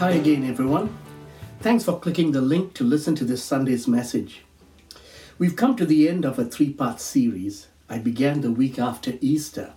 Hi 0.00 0.12
again, 0.12 0.44
everyone. 0.48 0.96
Thanks 1.60 1.84
for 1.84 2.00
clicking 2.00 2.32
the 2.32 2.40
link 2.40 2.72
to 2.72 2.84
listen 2.84 3.14
to 3.16 3.24
this 3.26 3.44
Sunday's 3.44 3.86
message. 3.86 4.40
We've 5.38 5.54
come 5.54 5.76
to 5.76 5.84
the 5.84 6.08
end 6.08 6.24
of 6.24 6.38
a 6.38 6.46
three 6.46 6.72
part 6.72 7.02
series 7.02 7.66
I 7.86 7.98
began 7.98 8.40
the 8.40 8.50
week 8.50 8.78
after 8.78 9.18
Easter. 9.20 9.74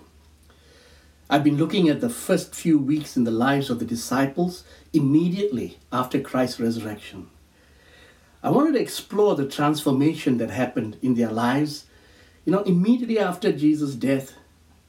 I've 1.29 1.43
been 1.43 1.57
looking 1.57 1.89
at 1.89 1.99
the 1.99 2.07
first 2.07 2.55
few 2.55 2.79
weeks 2.79 3.17
in 3.17 3.25
the 3.25 3.31
lives 3.31 3.69
of 3.69 3.79
the 3.79 3.85
disciples 3.85 4.63
immediately 4.93 5.77
after 5.91 6.21
Christ's 6.21 6.61
resurrection. 6.61 7.29
I 8.41 8.49
wanted 8.49 8.75
to 8.75 8.81
explore 8.81 9.35
the 9.35 9.45
transformation 9.45 10.37
that 10.37 10.51
happened 10.51 10.95
in 11.01 11.15
their 11.15 11.31
lives, 11.31 11.85
you 12.45 12.53
know, 12.53 12.61
immediately 12.61 13.19
after 13.19 13.51
Jesus' 13.51 13.93
death 13.93 14.35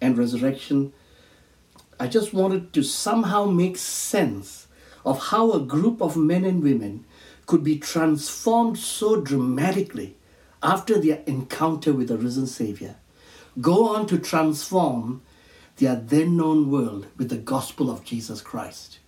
and 0.01 0.17
resurrection. 0.17 0.93
I 1.99 2.07
just 2.07 2.33
wanted 2.33 2.73
to 2.75 2.85
somehow 2.85 3.47
make 3.47 3.77
sense 3.77 4.69
of 5.05 5.29
how 5.29 5.53
a 5.53 5.61
group 5.61 6.01
of 6.01 6.17
men 6.17 6.45
and 6.45 6.63
women 6.63 7.05
could 7.47 7.63
be 7.63 7.79
transformed 7.79 8.79
so 8.79 9.21
dramatically 9.21 10.17
after 10.63 10.99
their 10.99 11.23
encounter 11.27 11.93
with 11.93 12.09
the 12.09 12.17
risen 12.17 12.47
Savior, 12.47 12.97
go 13.61 13.95
on 13.95 14.07
to 14.07 14.19
transform 14.19 15.23
their 15.77 15.97
then 15.97 16.37
known 16.37 16.71
world 16.71 17.07
with 17.17 17.29
the 17.29 17.37
gospel 17.37 17.91
of 17.91 18.05
Jesus 18.05 18.41
Christ. 18.41 18.99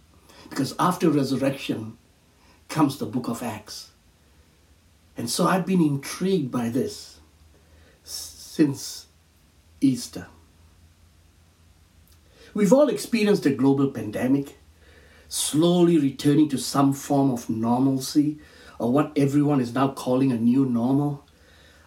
Because 0.51 0.75
after 0.79 1.09
resurrection 1.09 1.97
comes 2.69 2.99
the 2.99 3.07
book 3.07 3.29
of 3.29 3.43
Acts. 3.43 3.91
And 5.17 5.31
so 5.31 5.47
I've 5.47 5.67
been 5.67 5.81
intrigued 5.81 6.51
by 6.51 6.69
this 6.69 7.21
since 8.05 9.07
Easter. 9.81 10.27
We've 12.55 12.73
all 12.73 12.89
experienced 12.89 13.47
a 13.47 13.51
global 13.51 13.91
pandemic, 13.91 14.57
slowly 15.29 15.99
returning 15.99 16.49
to 16.49 16.59
some 16.59 16.93
form 16.93 17.31
of 17.31 17.49
normalcy, 17.51 18.39
or 18.79 18.93
what 18.93 19.13
everyone 19.17 19.61
is 19.61 19.75
now 19.75 19.89
calling 19.89 20.33
a 20.33 20.37
new 20.37 20.67
normal. 20.67 21.25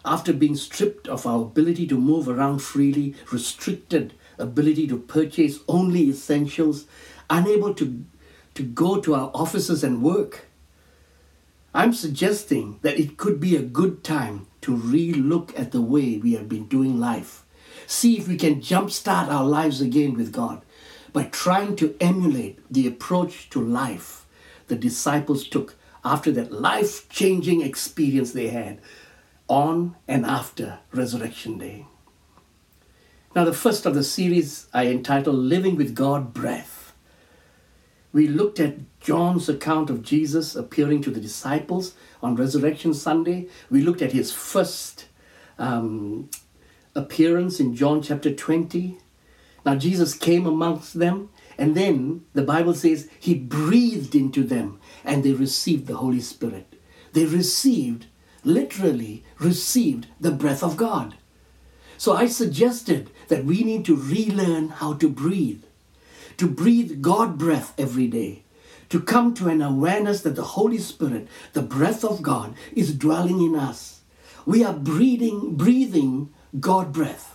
After 0.04 0.32
being 0.32 0.56
stripped 0.56 1.08
of 1.08 1.26
our 1.26 1.42
ability 1.42 1.86
to 1.88 1.98
move 1.98 2.28
around 2.28 2.60
freely, 2.60 3.14
restricted 3.30 4.14
ability 4.38 4.86
to 4.88 4.98
purchase 4.98 5.58
only 5.68 6.08
essentials, 6.08 6.86
unable 7.28 7.74
to, 7.74 8.04
to 8.54 8.62
go 8.62 9.00
to 9.00 9.14
our 9.14 9.30
offices 9.34 9.84
and 9.84 10.02
work. 10.02 10.46
I'm 11.74 11.92
suggesting 11.92 12.80
that 12.82 12.98
it 12.98 13.16
could 13.16 13.38
be 13.38 13.54
a 13.54 13.62
good 13.62 14.02
time 14.02 14.46
to 14.62 14.74
re 14.74 15.12
look 15.12 15.56
at 15.58 15.72
the 15.72 15.82
way 15.82 16.16
we 16.16 16.32
have 16.34 16.48
been 16.48 16.66
doing 16.66 16.98
life. 16.98 17.44
See 17.86 18.18
if 18.18 18.26
we 18.26 18.36
can 18.36 18.60
jumpstart 18.60 19.28
our 19.28 19.44
lives 19.44 19.80
again 19.80 20.14
with 20.14 20.32
God 20.32 20.62
by 21.12 21.24
trying 21.24 21.76
to 21.76 21.96
emulate 22.00 22.58
the 22.70 22.86
approach 22.86 23.50
to 23.50 23.60
life 23.60 24.26
the 24.70 24.76
disciples 24.76 25.46
took 25.46 25.74
after 26.04 26.32
that 26.32 26.52
life 26.52 27.08
changing 27.08 27.60
experience 27.60 28.32
they 28.32 28.48
had 28.48 28.80
on 29.48 29.96
and 30.08 30.24
after 30.24 30.78
Resurrection 30.92 31.58
Day. 31.58 31.86
Now, 33.34 33.44
the 33.44 33.52
first 33.52 33.84
of 33.84 33.94
the 33.94 34.04
series 34.04 34.66
I 34.72 34.86
entitled 34.86 35.36
Living 35.36 35.76
with 35.76 35.94
God 35.94 36.32
Breath. 36.32 36.94
We 38.12 38.26
looked 38.26 38.58
at 38.58 38.76
John's 39.00 39.48
account 39.48 39.90
of 39.90 40.02
Jesus 40.02 40.56
appearing 40.56 41.02
to 41.02 41.10
the 41.10 41.20
disciples 41.20 41.94
on 42.22 42.34
Resurrection 42.34 42.94
Sunday. 42.94 43.48
We 43.70 43.82
looked 43.82 44.02
at 44.02 44.12
his 44.12 44.32
first 44.32 45.06
um, 45.58 46.30
appearance 46.94 47.60
in 47.60 47.76
John 47.76 48.02
chapter 48.02 48.34
20. 48.34 48.98
Now, 49.64 49.74
Jesus 49.74 50.14
came 50.14 50.46
amongst 50.46 50.98
them, 50.98 51.30
and 51.58 51.76
then 51.76 52.24
the 52.32 52.42
Bible 52.42 52.74
says 52.74 53.08
he 53.18 53.34
breathed 53.34 54.14
into 54.14 54.42
them, 54.42 54.80
and 55.04 55.22
they 55.22 55.32
received 55.32 55.86
the 55.86 55.96
Holy 55.96 56.20
Spirit. 56.20 56.74
They 57.12 57.26
received, 57.26 58.06
literally, 58.44 59.24
received 59.38 60.06
the 60.20 60.30
breath 60.30 60.62
of 60.62 60.76
God. 60.76 61.16
So 61.98 62.14
I 62.14 62.28
suggested 62.28 63.10
that 63.28 63.44
we 63.44 63.62
need 63.62 63.84
to 63.84 63.94
relearn 63.96 64.70
how 64.70 64.94
to 64.94 65.08
breathe, 65.08 65.64
to 66.38 66.48
breathe 66.48 67.02
God 67.02 67.36
breath 67.36 67.74
every 67.76 68.06
day, 68.06 68.44
to 68.88 69.00
come 69.00 69.34
to 69.34 69.48
an 69.48 69.60
awareness 69.60 70.22
that 70.22 70.34
the 70.34 70.42
Holy 70.42 70.78
Spirit, 70.78 71.28
the 71.52 71.60
breath 71.60 72.02
of 72.02 72.22
God, 72.22 72.54
is 72.72 72.96
dwelling 72.96 73.42
in 73.42 73.54
us. 73.54 74.00
We 74.46 74.64
are 74.64 74.72
breathing, 74.72 75.56
breathing 75.56 76.32
God 76.58 76.90
breath, 76.92 77.29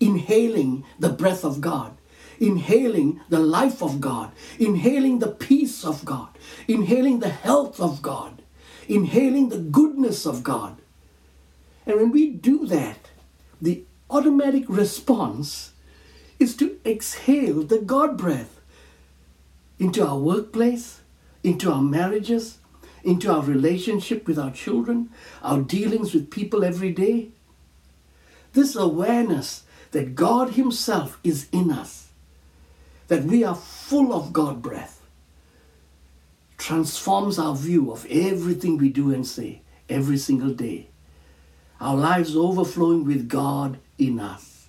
inhaling 0.00 0.84
the 0.98 1.08
breath 1.08 1.44
of 1.44 1.60
God, 1.60 1.96
inhaling 2.38 3.20
the 3.28 3.38
life 3.38 3.82
of 3.82 4.00
God, 4.00 4.32
inhaling 4.58 5.18
the 5.18 5.28
peace 5.28 5.84
of 5.84 6.04
God, 6.04 6.28
inhaling 6.68 7.20
the 7.20 7.28
health 7.28 7.80
of 7.80 8.02
God, 8.02 8.42
inhaling 8.88 9.48
the 9.48 9.58
goodness 9.58 10.26
of 10.26 10.42
God. 10.42 10.78
And 11.86 11.96
when 11.96 12.10
we 12.10 12.30
do 12.30 12.66
that, 12.66 13.10
the 13.60 13.84
automatic 14.10 14.64
response 14.68 15.72
is 16.38 16.56
to 16.56 16.78
exhale 16.84 17.62
the 17.62 17.78
God 17.78 18.16
breath 18.16 18.60
into 19.78 20.06
our 20.06 20.18
workplace, 20.18 21.00
into 21.42 21.72
our 21.72 21.82
marriages, 21.82 22.58
into 23.02 23.32
our 23.32 23.42
relationship 23.42 24.26
with 24.26 24.38
our 24.38 24.50
children, 24.50 25.10
our 25.42 25.60
dealings 25.60 26.12
with 26.12 26.30
people 26.30 26.64
every 26.64 26.90
day. 26.92 27.28
This 28.52 28.74
awareness 28.74 29.64
that 29.92 30.14
God 30.14 30.50
Himself 30.50 31.18
is 31.22 31.48
in 31.52 31.70
us, 31.70 32.08
that 33.08 33.24
we 33.24 33.44
are 33.44 33.54
full 33.54 34.12
of 34.12 34.32
God 34.32 34.62
breath, 34.62 35.00
transforms 36.58 37.38
our 37.38 37.54
view 37.54 37.92
of 37.92 38.06
everything 38.10 38.78
we 38.78 38.88
do 38.88 39.12
and 39.12 39.26
say 39.26 39.62
every 39.88 40.18
single 40.18 40.50
day 40.50 40.88
our 41.80 41.96
lives 41.96 42.36
overflowing 42.36 43.04
with 43.04 43.28
God 43.28 43.78
in 43.98 44.18
us. 44.18 44.68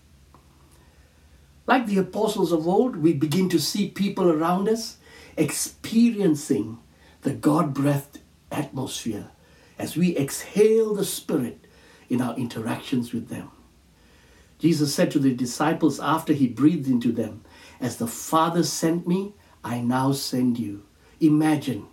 Like 1.66 1.86
the 1.86 1.98
apostles 1.98 2.52
of 2.52 2.68
old, 2.68 2.98
we 2.98 3.14
begin 3.14 3.50
to 3.50 3.60
see 3.60 3.90
people 3.90 4.30
around 4.32 4.70
us 4.70 4.98
experiencing 5.36 6.80
the 7.22 7.34
God 7.34 7.74
breathed 7.74 8.20
atmosphere 8.52 9.30
as 9.78 9.96
we 9.96 10.18
exhale 10.18 10.96
the 10.96 11.06
Spirit 11.06 11.66
in 12.10 12.22
our 12.22 12.36
interactions 12.36 13.14
with 13.14 13.28
them. 13.28 13.52
Jesus 14.60 14.94
said 14.94 15.12
to 15.12 15.20
the 15.20 15.34
disciples 15.34 16.00
after 16.00 16.34
he 16.34 16.48
breathed 16.48 16.88
into 16.88 17.12
them, 17.12 17.44
As 17.80 17.98
the 17.98 18.08
Father 18.08 18.64
sent 18.64 19.08
me, 19.08 19.34
I 19.64 19.82
now 19.82 20.12
send 20.14 20.58
you. 20.58 20.84
Imagine 21.20 21.88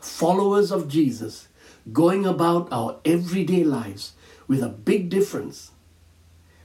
followers 0.00 0.70
of 0.70 0.88
Jesus 0.88 1.48
going 1.92 2.24
about 2.24 2.68
our 2.70 3.00
everyday 3.04 3.64
lives 3.64 4.12
with 4.46 4.62
a 4.62 4.68
big 4.68 5.08
difference. 5.08 5.72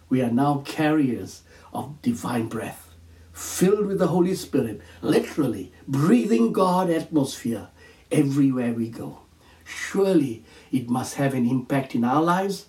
We 0.09 0.21
are 0.21 0.31
now 0.31 0.63
carriers 0.65 1.43
of 1.73 2.01
divine 2.01 2.47
breath, 2.47 2.93
filled 3.31 3.85
with 3.85 3.99
the 3.99 4.07
Holy 4.07 4.35
Spirit, 4.35 4.81
literally 5.01 5.71
breathing 5.87 6.51
God 6.51 6.89
atmosphere 6.89 7.69
everywhere 8.11 8.73
we 8.73 8.89
go. 8.89 9.19
Surely 9.63 10.43
it 10.71 10.89
must 10.89 11.15
have 11.15 11.33
an 11.33 11.47
impact 11.47 11.95
in 11.95 12.03
our 12.03 12.21
lives 12.21 12.65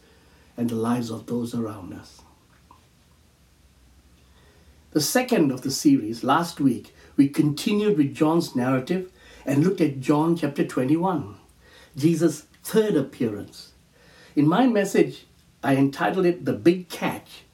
and 0.56 0.68
the 0.68 0.74
lives 0.74 1.10
of 1.10 1.26
those 1.26 1.54
around 1.54 1.94
us. 1.94 2.20
The 4.92 5.00
second 5.00 5.52
of 5.52 5.62
the 5.62 5.70
series, 5.70 6.24
last 6.24 6.58
week, 6.58 6.92
we 7.16 7.28
continued 7.28 7.96
with 7.96 8.12
John's 8.12 8.56
narrative 8.56 9.12
and 9.46 9.62
looked 9.62 9.80
at 9.80 10.00
John 10.00 10.36
chapter 10.36 10.66
21, 10.66 11.36
Jesus' 11.96 12.46
third 12.64 12.96
appearance. 12.96 13.70
In 14.34 14.48
my 14.48 14.66
message, 14.66 15.26
I 15.62 15.76
entitled 15.76 16.26
it 16.26 16.44
The 16.44 16.54
Big 16.54 16.88
Catch. 16.88 17.44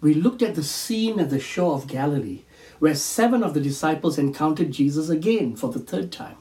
We 0.00 0.12
looked 0.12 0.42
at 0.42 0.56
the 0.56 0.64
scene 0.64 1.20
at 1.20 1.30
the 1.30 1.38
shore 1.38 1.74
of 1.74 1.86
Galilee 1.86 2.42
where 2.80 2.96
seven 2.96 3.44
of 3.44 3.54
the 3.54 3.60
disciples 3.60 4.18
encountered 4.18 4.72
Jesus 4.72 5.08
again 5.08 5.54
for 5.54 5.70
the 5.70 5.78
third 5.78 6.10
time. 6.10 6.38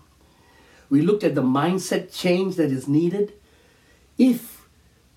We 0.89 1.03
looked 1.03 1.23
at 1.23 1.35
the 1.35 1.43
mindset 1.43 2.11
change 2.11 2.55
that 2.55 2.71
is 2.71 2.87
needed 2.87 3.33
if 4.17 4.67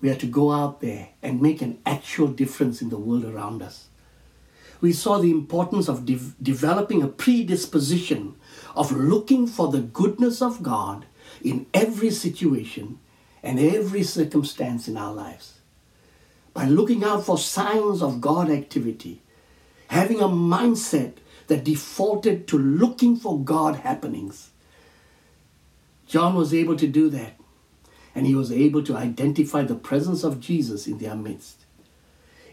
we 0.01 0.11
are 0.11 0.15
to 0.17 0.27
go 0.27 0.51
out 0.51 0.81
there 0.81 1.09
and 1.23 1.41
make 1.41 1.63
an 1.63 1.79
actual 1.83 2.27
difference 2.27 2.79
in 2.79 2.89
the 2.89 2.99
world 2.99 3.25
around 3.25 3.63
us. 3.63 3.87
We 4.85 4.93
saw 4.93 5.17
the 5.17 5.31
importance 5.31 5.87
of 5.87 6.05
de- 6.05 6.19
developing 6.39 7.01
a 7.01 7.07
predisposition 7.07 8.35
of 8.75 8.91
looking 8.91 9.47
for 9.47 9.71
the 9.71 9.81
goodness 9.81 10.43
of 10.43 10.61
God 10.61 11.07
in 11.43 11.65
every 11.73 12.11
situation 12.11 12.99
and 13.41 13.59
every 13.59 14.03
circumstance 14.03 14.87
in 14.87 14.95
our 14.95 15.11
lives. 15.11 15.55
By 16.53 16.65
looking 16.65 17.03
out 17.03 17.25
for 17.25 17.39
signs 17.39 18.03
of 18.03 18.21
God 18.21 18.51
activity, 18.51 19.23
having 19.87 20.19
a 20.19 20.27
mindset 20.27 21.13
that 21.47 21.63
defaulted 21.63 22.47
to 22.49 22.59
looking 22.59 23.15
for 23.15 23.39
God 23.39 23.77
happenings. 23.77 24.51
John 26.05 26.35
was 26.35 26.53
able 26.53 26.75
to 26.75 26.87
do 26.87 27.09
that, 27.09 27.39
and 28.13 28.27
he 28.27 28.35
was 28.35 28.51
able 28.51 28.83
to 28.83 28.95
identify 28.95 29.63
the 29.63 29.73
presence 29.73 30.23
of 30.23 30.39
Jesus 30.39 30.85
in 30.85 30.99
their 30.99 31.15
midst. 31.15 31.65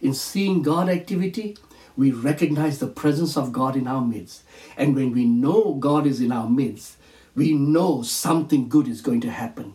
In 0.01 0.15
seeing 0.15 0.63
God 0.63 0.89
activity, 0.89 1.59
we 1.97 2.11
recognize 2.11 2.79
the 2.79 2.87
presence 2.87 3.37
of 3.37 3.53
God 3.53 3.77
in 3.77 3.87
our 3.87 4.05
midst. 4.05 4.43
And 4.77 4.95
when 4.95 5.13
we 5.13 5.25
know 5.25 5.75
God 5.75 6.07
is 6.07 6.21
in 6.21 6.33
our 6.33 6.49
midst, 6.49 6.97
we 7.35 7.53
know 7.53 8.03
something 8.03 8.69
good 8.69 8.89
is 8.89 9.01
going 9.01 9.21
to 9.23 9.31
happen. 9.31 9.75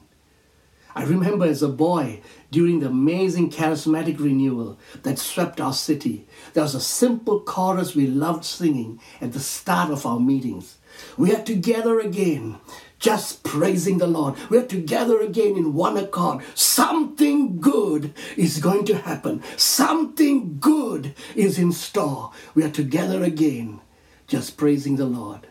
I 0.97 1.03
remember 1.03 1.45
as 1.45 1.61
a 1.61 1.69
boy 1.69 2.21
during 2.49 2.79
the 2.79 2.87
amazing 2.87 3.51
charismatic 3.51 4.19
renewal 4.19 4.79
that 5.03 5.19
swept 5.19 5.61
our 5.61 5.73
city, 5.73 6.25
there 6.53 6.63
was 6.63 6.73
a 6.73 6.81
simple 6.81 7.39
chorus 7.39 7.93
we 7.93 8.07
loved 8.07 8.43
singing 8.43 8.99
at 9.21 9.33
the 9.33 9.39
start 9.39 9.91
of 9.91 10.07
our 10.07 10.19
meetings. 10.19 10.79
We 11.15 11.35
are 11.35 11.43
together 11.43 11.99
again, 11.99 12.57
just 12.99 13.43
praising 13.43 13.97
the 13.97 14.07
Lord. 14.07 14.35
We 14.49 14.57
are 14.57 14.65
together 14.65 15.21
again 15.21 15.55
in 15.55 15.73
one 15.73 15.97
accord. 15.97 16.43
Something 16.55 17.59
good 17.59 18.13
is 18.35 18.59
going 18.59 18.85
to 18.85 18.97
happen. 18.97 19.43
Something 19.55 20.57
good 20.59 21.13
is 21.35 21.59
in 21.59 21.71
store. 21.71 22.31
We 22.55 22.63
are 22.63 22.71
together 22.71 23.23
again, 23.23 23.81
just 24.27 24.57
praising 24.57 24.95
the 24.95 25.05
Lord. 25.05 25.47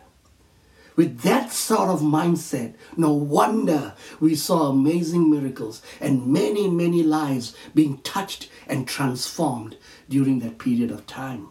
With 0.97 1.21
that 1.21 1.53
sort 1.53 1.91
of 1.91 2.01
mindset, 2.01 2.75
no 2.97 3.13
wonder 3.13 3.95
we 4.19 4.35
saw 4.35 4.71
amazing 4.71 5.31
miracles 5.31 5.83
and 6.01 6.27
many, 6.27 6.71
many 6.71 7.03
lives 7.03 7.55
being 7.75 7.99
touched 7.99 8.49
and 8.67 8.89
transformed 8.89 9.77
during 10.09 10.39
that 10.39 10.59
period 10.59 10.91
of 10.91 11.07
time. 11.07 11.49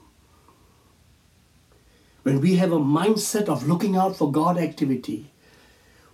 When 2.24 2.42
we 2.42 2.56
have 2.56 2.72
a 2.72 2.80
mindset 2.80 3.48
of 3.48 3.68
looking 3.68 3.96
out 3.96 4.16
for 4.16 4.32
God 4.32 4.58
activity, 4.58 5.32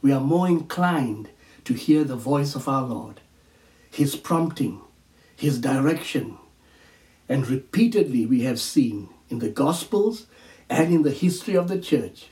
we 0.01 0.11
are 0.11 0.21
more 0.21 0.47
inclined 0.47 1.29
to 1.65 1.73
hear 1.73 2.03
the 2.03 2.15
voice 2.15 2.55
of 2.55 2.67
our 2.67 2.83
Lord, 2.83 3.21
His 3.89 4.15
prompting, 4.15 4.81
His 5.35 5.59
direction. 5.59 6.37
And 7.29 7.47
repeatedly 7.47 8.25
we 8.25 8.41
have 8.41 8.59
seen 8.59 9.09
in 9.29 9.39
the 9.39 9.49
Gospels 9.49 10.27
and 10.69 10.93
in 10.93 11.03
the 11.03 11.11
history 11.11 11.55
of 11.55 11.67
the 11.67 11.79
church 11.79 12.27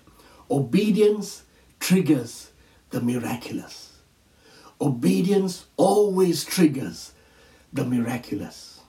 Obedience 0.51 1.43
triggers 1.79 2.51
the 2.89 3.01
miraculous. 3.01 3.99
Obedience 4.81 5.67
always 5.77 6.43
triggers 6.43 7.13
the 7.71 7.85
miraculous. 7.85 8.79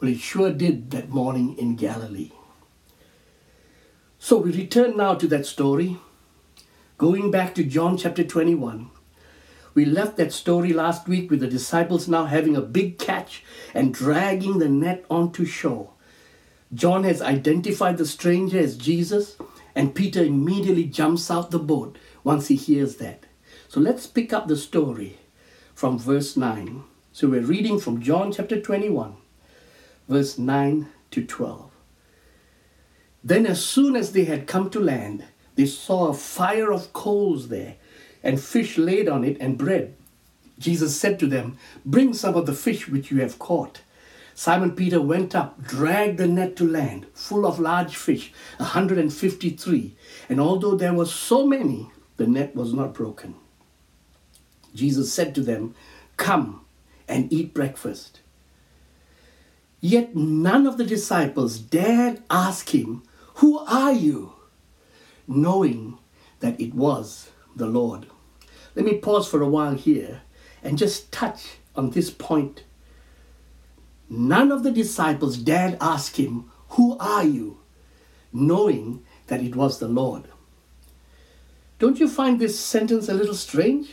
Well, 0.00 0.10
it 0.10 0.18
sure 0.18 0.52
did 0.52 0.90
that 0.92 1.08
morning 1.08 1.56
in 1.58 1.74
Galilee. 1.76 2.30
So 4.18 4.36
we 4.36 4.52
return 4.52 4.96
now 4.96 5.14
to 5.14 5.26
that 5.28 5.46
story. 5.46 5.98
Going 6.98 7.30
back 7.30 7.54
to 7.54 7.64
John 7.64 7.96
chapter 7.96 8.22
21, 8.22 8.90
we 9.74 9.84
left 9.84 10.16
that 10.18 10.32
story 10.32 10.72
last 10.72 11.08
week 11.08 11.30
with 11.30 11.40
the 11.40 11.48
disciples 11.48 12.06
now 12.06 12.26
having 12.26 12.54
a 12.54 12.60
big 12.60 12.98
catch 12.98 13.42
and 13.74 13.92
dragging 13.92 14.58
the 14.58 14.68
net 14.68 15.04
onto 15.10 15.44
shore. 15.44 15.90
John 16.72 17.04
has 17.04 17.20
identified 17.20 17.98
the 17.98 18.06
stranger 18.06 18.58
as 18.58 18.76
Jesus 18.76 19.36
and 19.74 19.94
Peter 19.94 20.22
immediately 20.22 20.84
jumps 20.84 21.30
out 21.30 21.50
the 21.50 21.58
boat 21.58 21.98
once 22.22 22.48
he 22.48 22.56
hears 22.56 22.96
that. 22.96 23.24
So 23.68 23.80
let's 23.80 24.06
pick 24.06 24.32
up 24.32 24.46
the 24.46 24.56
story 24.56 25.18
from 25.74 25.98
verse 25.98 26.36
9. 26.36 26.84
So 27.10 27.28
we're 27.28 27.40
reading 27.40 27.80
from 27.80 28.02
John 28.02 28.32
chapter 28.32 28.60
21, 28.60 29.16
verse 30.08 30.38
9 30.38 30.88
to 31.10 31.24
12. 31.24 31.70
Then, 33.24 33.46
as 33.46 33.64
soon 33.64 33.96
as 33.96 34.12
they 34.12 34.24
had 34.24 34.46
come 34.46 34.68
to 34.70 34.80
land, 34.80 35.24
they 35.54 35.66
saw 35.66 36.08
a 36.08 36.14
fire 36.14 36.72
of 36.72 36.92
coals 36.92 37.48
there, 37.48 37.76
and 38.22 38.40
fish 38.40 38.78
laid 38.78 39.08
on 39.08 39.24
it, 39.24 39.36
and 39.40 39.58
bread. 39.58 39.94
Jesus 40.58 40.98
said 40.98 41.18
to 41.18 41.26
them, 41.26 41.58
Bring 41.84 42.14
some 42.14 42.34
of 42.34 42.46
the 42.46 42.54
fish 42.54 42.88
which 42.88 43.10
you 43.10 43.20
have 43.20 43.38
caught. 43.38 43.80
Simon 44.34 44.74
Peter 44.74 45.00
went 45.00 45.34
up, 45.34 45.62
dragged 45.62 46.18
the 46.18 46.26
net 46.26 46.56
to 46.56 46.66
land, 46.66 47.06
full 47.12 47.44
of 47.44 47.58
large 47.58 47.96
fish, 47.96 48.32
153. 48.56 49.96
And 50.28 50.40
although 50.40 50.74
there 50.74 50.94
were 50.94 51.06
so 51.06 51.46
many, 51.46 51.90
the 52.16 52.26
net 52.26 52.54
was 52.54 52.72
not 52.72 52.94
broken. 52.94 53.34
Jesus 54.74 55.12
said 55.12 55.34
to 55.34 55.42
them, 55.42 55.74
Come 56.16 56.64
and 57.08 57.30
eat 57.32 57.52
breakfast. 57.52 58.20
Yet 59.80 60.14
none 60.14 60.66
of 60.66 60.78
the 60.78 60.84
disciples 60.84 61.58
dared 61.58 62.22
ask 62.30 62.74
him, 62.74 63.02
Who 63.34 63.58
are 63.58 63.92
you? 63.92 64.34
Knowing 65.36 65.98
that 66.40 66.60
it 66.60 66.74
was 66.74 67.30
the 67.54 67.66
Lord. 67.66 68.06
Let 68.74 68.84
me 68.84 68.98
pause 68.98 69.28
for 69.28 69.42
a 69.42 69.48
while 69.48 69.74
here 69.74 70.22
and 70.62 70.78
just 70.78 71.12
touch 71.12 71.56
on 71.74 71.90
this 71.90 72.10
point 72.10 72.64
None 74.14 74.52
of 74.52 74.62
the 74.62 74.70
disciples 74.70 75.38
dared 75.38 75.78
ask 75.80 76.16
him, 76.20 76.50
Who 76.70 76.98
are 76.98 77.24
you? 77.24 77.58
knowing 78.30 79.04
that 79.28 79.42
it 79.42 79.56
was 79.56 79.78
the 79.78 79.88
Lord. 79.88 80.24
Don't 81.78 81.98
you 81.98 82.08
find 82.08 82.38
this 82.38 82.60
sentence 82.60 83.08
a 83.08 83.14
little 83.14 83.34
strange? 83.34 83.88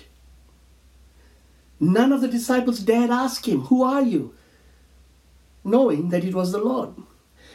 None 1.79 2.11
of 2.11 2.19
the 2.19 2.27
disciples 2.27 2.79
dared 2.79 3.09
ask 3.09 3.47
him, 3.47 3.61
Who 3.63 3.81
are 3.81 4.01
you? 4.01 4.33
knowing 5.63 6.09
that 6.09 6.25
it 6.25 6.33
was 6.33 6.51
the 6.51 6.57
Lord. 6.57 6.95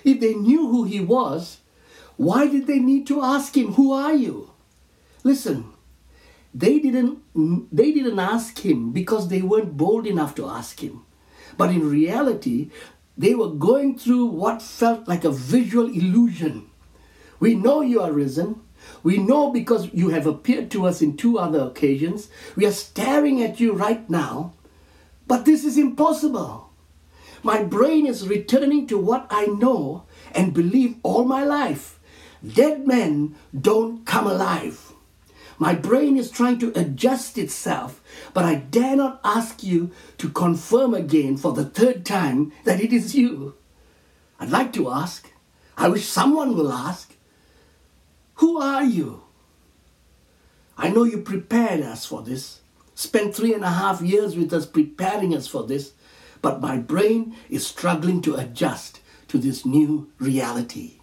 If 0.02 0.20
they 0.20 0.34
knew 0.34 0.68
who 0.68 0.84
he 0.84 1.00
was, 1.00 1.58
why 2.16 2.46
did 2.48 2.66
they 2.66 2.78
need 2.78 3.06
to 3.08 3.22
ask 3.22 3.56
him, 3.56 3.74
Who 3.74 3.92
are 3.92 4.14
you? 4.14 4.50
Listen, 5.22 5.72
they 6.54 6.78
didn't, 6.78 7.18
they 7.74 7.92
didn't 7.92 8.18
ask 8.18 8.58
him 8.64 8.92
because 8.92 9.28
they 9.28 9.42
weren't 9.42 9.76
bold 9.76 10.06
enough 10.06 10.34
to 10.36 10.46
ask 10.46 10.80
him. 10.80 11.02
But 11.56 11.70
in 11.70 11.88
reality, 11.88 12.70
they 13.16 13.34
were 13.34 13.50
going 13.50 13.98
through 13.98 14.26
what 14.26 14.62
felt 14.62 15.08
like 15.08 15.24
a 15.24 15.30
visual 15.30 15.86
illusion. 15.86 16.70
We 17.40 17.54
know 17.54 17.80
you 17.80 18.00
are 18.00 18.12
risen. 18.12 18.60
We 19.02 19.18
know 19.18 19.50
because 19.50 19.92
you 19.92 20.10
have 20.10 20.26
appeared 20.26 20.70
to 20.72 20.86
us 20.86 21.00
in 21.00 21.16
two 21.16 21.38
other 21.38 21.60
occasions. 21.60 22.28
We 22.54 22.66
are 22.66 22.72
staring 22.72 23.42
at 23.42 23.60
you 23.60 23.72
right 23.72 24.08
now. 24.10 24.52
But 25.26 25.44
this 25.44 25.64
is 25.64 25.78
impossible. 25.78 26.70
My 27.42 27.62
brain 27.62 28.06
is 28.06 28.28
returning 28.28 28.86
to 28.88 28.98
what 28.98 29.26
I 29.30 29.46
know 29.46 30.04
and 30.34 30.54
believe 30.54 30.96
all 31.02 31.24
my 31.24 31.44
life. 31.44 31.98
Dead 32.52 32.86
men 32.86 33.36
don't 33.58 34.04
come 34.04 34.26
alive. 34.26 34.92
My 35.58 35.74
brain 35.74 36.16
is 36.18 36.30
trying 36.30 36.58
to 36.58 36.78
adjust 36.78 37.38
itself, 37.38 38.02
but 38.34 38.44
I 38.44 38.56
dare 38.56 38.96
not 38.96 39.20
ask 39.24 39.62
you 39.62 39.92
to 40.18 40.28
confirm 40.28 40.94
again 40.94 41.36
for 41.36 41.52
the 41.52 41.64
third 41.64 42.04
time 42.04 42.52
that 42.64 42.80
it 42.80 42.92
is 42.92 43.14
you. 43.14 43.54
I'd 44.38 44.50
like 44.50 44.72
to 44.74 44.90
ask. 44.90 45.30
I 45.76 45.88
wish 45.88 46.06
someone 46.06 46.56
will 46.56 46.72
ask. 46.72 47.14
Who 48.34 48.60
are 48.60 48.84
you? 48.84 49.22
I 50.76 50.90
know 50.90 51.04
you 51.04 51.18
prepared 51.18 51.80
us 51.82 52.04
for 52.04 52.20
this, 52.22 52.60
spent 52.94 53.34
three 53.34 53.54
and 53.54 53.64
a 53.64 53.70
half 53.70 54.02
years 54.02 54.36
with 54.36 54.52
us 54.52 54.66
preparing 54.66 55.34
us 55.34 55.46
for 55.46 55.62
this, 55.62 55.92
but 56.42 56.60
my 56.60 56.78
brain 56.78 57.36
is 57.48 57.66
struggling 57.66 58.20
to 58.22 58.34
adjust 58.34 59.00
to 59.28 59.38
this 59.38 59.64
new 59.64 60.10
reality. 60.18 60.98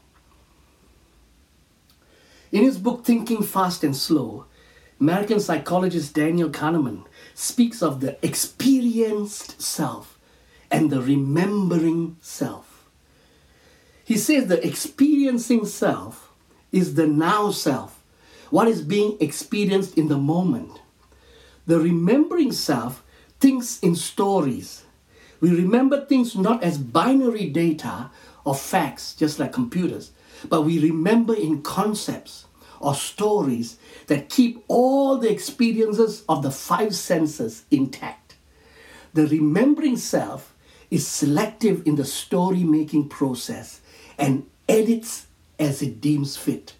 In 2.52 2.64
his 2.64 2.78
book 2.78 3.06
Thinking 3.06 3.44
Fast 3.44 3.82
and 3.84 3.96
Slow, 3.96 4.46
American 5.00 5.40
psychologist 5.40 6.14
Daniel 6.14 6.50
Kahneman 6.50 7.06
speaks 7.34 7.82
of 7.82 8.02
the 8.02 8.24
experienced 8.26 9.62
self 9.62 10.20
and 10.70 10.90
the 10.90 11.02
remembering 11.02 12.18
self. 12.20 12.86
He 14.04 14.18
says 14.18 14.48
the 14.48 14.66
experiencing 14.68 15.66
self 15.66 16.34
is 16.74 16.96
the 16.96 17.08
now 17.08 17.52
self, 17.52 18.04
what 18.50 18.68
is 18.68 18.82
being 18.82 19.16
experienced 19.22 19.98
in 19.98 20.10
the 20.10 20.18
moment. 20.18 20.82
The 21.68 21.80
remembering 21.80 22.52
self 22.52 23.02
thinks 23.40 23.80
in 23.80 23.96
stories. 23.96 24.84
We 25.40 25.52
remember 25.52 26.06
things 26.06 26.36
not 26.36 26.64
as 26.64 26.78
binary 26.78 27.50
data 27.50 28.12
or 28.44 28.56
facts, 28.56 29.16
just 29.16 29.40
like 29.40 29.54
computers, 29.54 30.12
but 30.50 30.64
we 30.64 30.80
remember 30.80 31.34
in 31.34 31.62
concepts 31.62 32.46
or 32.80 32.96
stories 32.96 33.78
that 34.08 34.30
keep 34.30 34.64
all 34.68 35.18
the 35.18 35.32
experiences 35.32 36.24
of 36.28 36.44
the 36.44 36.52
five 36.52 36.96
senses 36.96 37.64
intact. 37.72 38.36
The 39.14 39.28
remembering 39.28 39.98
self 39.98 40.56
is 40.90 41.08
selective 41.08 41.86
in 41.86 41.96
the 41.96 42.06
story 42.06 42.64
making 42.64 43.10
process 43.10 43.82
and 44.18 44.46
edits 44.68 45.28
as 45.60 45.82
it 45.82 46.02
deems 46.02 46.36
fit. 46.36 46.76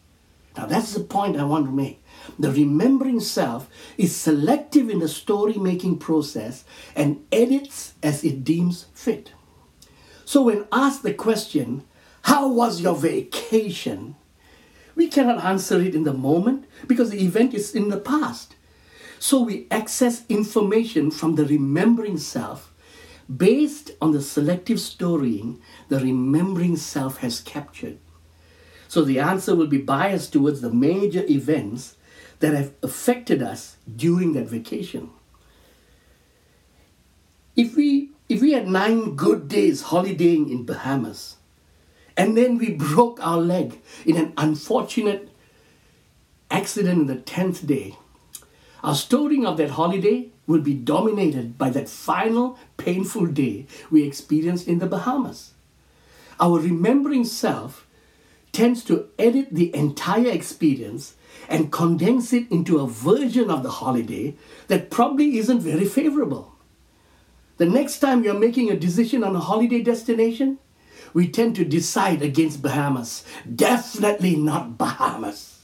Now, 0.58 0.66
that's 0.66 0.94
the 0.94 1.04
point 1.04 1.38
I 1.38 1.44
want 1.44 1.66
to 1.66 1.72
make. 1.72 2.04
The 2.38 2.52
remembering 2.52 3.20
self 3.22 3.70
is 3.98 4.16
selective 4.16 4.90
in 4.90 5.00
the 5.00 5.08
story 5.08 5.54
making 5.54 6.00
process 6.00 6.66
and 6.96 7.26
edits 7.32 7.94
as 8.04 8.24
it 8.24 8.44
deems 8.44 8.88
fit. 8.94 9.32
So, 10.26 10.44
when 10.44 10.68
asked 10.72 11.04
the 11.04 11.14
question, 11.14 11.84
How 12.24 12.48
was 12.48 12.82
your 12.82 12.96
vacation? 12.96 14.16
We 14.96 15.08
cannot 15.08 15.44
answer 15.44 15.82
it 15.82 15.96
in 15.96 16.04
the 16.04 16.14
moment 16.14 16.66
because 16.88 17.10
the 17.10 17.24
event 17.24 17.54
is 17.54 17.74
in 17.74 17.90
the 17.90 18.00
past. 18.00 18.56
So 19.20 19.42
we 19.42 19.68
access 19.70 20.24
information 20.30 21.12
from 21.12 21.36
the 21.36 21.46
remembering 21.46 22.18
self 22.18 22.74
based 23.36 23.92
on 24.02 24.12
the 24.12 24.22
selective 24.22 24.80
storying 24.80 25.62
the 25.90 26.00
remembering 26.00 26.76
self 26.76 27.18
has 27.18 27.40
captured. 27.40 27.98
So 28.88 29.04
the 29.04 29.20
answer 29.20 29.56
will 29.56 29.68
be 29.68 29.78
biased 29.78 30.34
towards 30.34 30.62
the 30.62 30.74
major 30.74 31.24
events 31.30 31.96
that 32.40 32.54
have 32.54 32.74
affected 32.84 33.42
us 33.42 33.78
during 33.96 34.34
that 34.34 34.48
vacation. 34.48 35.12
If 37.56 37.76
we 37.76 38.10
if 38.28 38.42
we 38.42 38.54
had 38.54 38.68
nine 38.68 39.16
good 39.16 39.48
days 39.48 39.84
holidaying 39.84 40.50
in 40.50 40.66
Bahamas, 40.66 41.38
and 42.18 42.38
then 42.38 42.58
we 42.58 42.72
broke 42.72 43.26
our 43.26 43.40
leg 43.40 43.80
in 44.06 44.18
an 44.18 44.34
unfortunate 44.38 45.30
accident 46.50 47.02
in 47.02 47.08
the 47.08 47.16
tenth 47.16 47.66
day, 47.66 47.98
our 48.84 48.96
storing 48.96 49.46
of 49.46 49.58
that 49.58 49.72
holiday 49.72 50.30
will 50.48 50.62
be 50.62 50.74
dominated 50.74 51.58
by 51.58 51.70
that 51.70 51.88
final 51.88 52.58
painful 52.78 53.28
day 53.28 53.66
we 53.90 54.04
experienced 54.04 54.68
in 54.68 54.80
the 54.80 54.88
Bahamas. 54.88 55.52
Our 56.40 56.60
remembering 56.60 57.26
self 57.26 57.88
tends 58.52 58.84
to 58.86 59.08
edit 59.18 59.50
the 59.52 59.74
entire 59.76 60.30
experience 60.30 61.16
and 61.48 61.72
condense 61.72 62.34
it 62.34 62.52
into 62.52 62.80
a 62.80 62.88
version 62.88 63.50
of 63.50 63.64
the 63.64 63.70
holiday 63.70 64.36
that 64.68 64.90
probably 64.90 65.38
isn't 65.38 65.62
very 65.62 65.86
favorable. 65.86 66.54
The 67.58 67.66
next 67.68 68.00
time 68.00 68.24
you're 68.24 68.34
making 68.34 68.72
a 68.72 68.76
decision 68.76 69.24
on 69.24 69.36
a 69.36 69.40
holiday 69.40 69.82
destination, 69.82 70.58
we 71.14 71.28
tend 71.28 71.56
to 71.56 71.66
decide 71.66 72.22
against 72.22 72.62
Bahamas. 72.62 73.24
Definitely 73.54 74.36
not 74.36 74.78
Bahamas. 74.78 75.60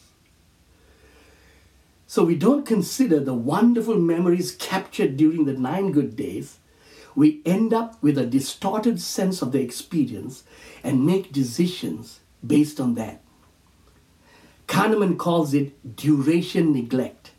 So 2.08 2.24
we 2.24 2.36
don't 2.36 2.66
consider 2.66 3.20
the 3.20 3.34
wonderful 3.34 3.98
memories 3.98 4.56
captured 4.56 5.18
during 5.18 5.46
the 5.46 5.54
nine 5.54 5.92
good 5.92 6.16
days. 6.16 6.58
We 7.16 7.42
end 7.46 7.74
up 7.74 8.01
with 8.01 8.18
a 8.18 8.25
distorted 8.25 9.01
sense 9.01 9.42
of 9.42 9.51
the 9.51 9.62
experience 9.62 10.44
and 10.84 11.06
make 11.06 11.34
decisions 11.34 12.20
based 12.46 12.80
on 12.80 12.96
that. 12.96 13.22
Kahneman 14.68 15.18
calls 15.18 15.54
it 15.54 15.96
duration 15.96 16.74
neglect, 16.74 17.32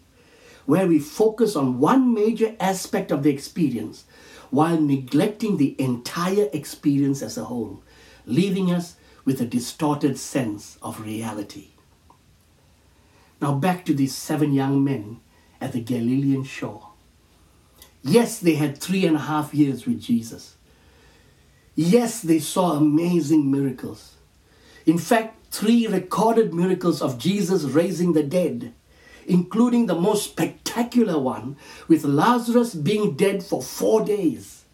where 0.67 0.87
we 0.87 0.99
focus 0.99 1.57
on 1.57 1.79
one 1.79 2.13
major 2.13 2.57
aspect 2.59 3.11
of 3.11 3.23
the 3.23 3.31
experience 3.31 4.05
while 4.51 4.81
neglecting 4.81 5.57
the 5.57 5.81
entire 5.81 6.49
experience 6.53 7.23
as 7.23 7.37
a 7.37 7.45
whole, 7.45 7.83
leaving 8.29 8.71
us 8.71 8.97
with 9.25 9.41
a 9.41 9.47
distorted 9.47 10.19
sense 10.19 10.79
of 10.83 11.01
reality. 11.01 11.69
Now, 13.41 13.55
back 13.55 13.85
to 13.87 13.95
these 13.95 14.15
seven 14.15 14.53
young 14.53 14.83
men 14.83 15.21
at 15.61 15.73
the 15.73 15.81
Galilean 15.81 16.45
shore. 16.45 16.89
Yes, 18.03 18.39
they 18.39 18.55
had 18.55 18.79
three 18.79 19.07
and 19.07 19.17
a 19.17 19.21
half 19.21 19.55
years 19.55 19.87
with 19.87 20.01
Jesus. 20.01 20.57
Yes, 21.75 22.23
they 22.23 22.39
saw 22.39 22.73
amazing 22.73 23.51
miracles. 23.51 24.15
In 24.87 24.99
fact, 24.99 25.37
three 25.51 25.87
recorded 25.87 26.53
miracles 26.55 27.03
of 27.03 27.19
Jesus 27.19 27.65
raising 27.65 28.13
the 28.13 28.23
dead, 28.23 28.73
including 29.27 29.87
the 29.87 29.95
most 29.95 30.25
spectacular 30.25 31.19
one 31.19 31.57
with 31.87 32.05
Lazarus 32.05 32.75
being 32.75 33.15
dead 33.15 33.43
for 33.43 33.63
four 33.63 34.05
days. 34.05 34.65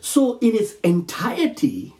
So, 0.00 0.38
in 0.40 0.56
its 0.56 0.74
entirety, 0.82 1.94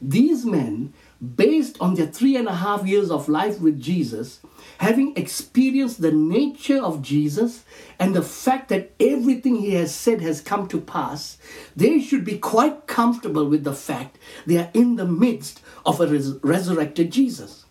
these 0.00 0.44
men, 0.44 0.92
based 1.36 1.76
on 1.80 1.94
their 1.94 2.06
three 2.06 2.36
and 2.36 2.48
a 2.48 2.54
half 2.54 2.86
years 2.86 3.10
of 3.10 3.28
life 3.28 3.60
with 3.60 3.80
Jesus, 3.80 4.40
having 4.78 5.14
experienced 5.16 6.00
the 6.00 6.12
nature 6.12 6.82
of 6.82 7.02
Jesus 7.02 7.64
and 7.98 8.14
the 8.14 8.22
fact 8.22 8.70
that 8.70 8.92
everything 8.98 9.56
he 9.56 9.74
has 9.74 9.94
said 9.94 10.22
has 10.22 10.40
come 10.40 10.66
to 10.68 10.80
pass, 10.80 11.36
they 11.76 12.00
should 12.00 12.24
be 12.24 12.38
quite 12.38 12.86
comfortable 12.86 13.46
with 13.46 13.64
the 13.64 13.74
fact 13.74 14.18
they 14.46 14.56
are 14.56 14.70
in 14.72 14.96
the 14.96 15.04
midst 15.04 15.60
of 15.84 16.00
a 16.00 16.06
res- 16.06 16.34
resurrected 16.42 17.12
Jesus. 17.12 17.66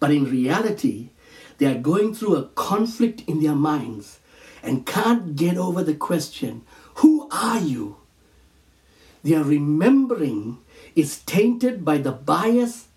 But 0.00 0.10
in 0.10 0.24
reality, 0.24 1.10
they 1.58 1.66
are 1.66 1.78
going 1.78 2.14
through 2.14 2.34
a 2.34 2.48
conflict 2.48 3.22
in 3.28 3.40
their 3.40 3.54
minds 3.54 4.18
and 4.62 4.84
can't 4.84 5.36
get 5.36 5.56
over 5.56 5.84
the 5.84 5.94
question 5.94 6.62
Who 6.96 7.28
are 7.30 7.60
you? 7.60 7.98
Their 9.22 9.44
remembering 9.44 10.58
is 10.94 11.20
tainted 11.20 11.84
by 11.84 11.98
the 11.98 12.12
bias 12.12 12.88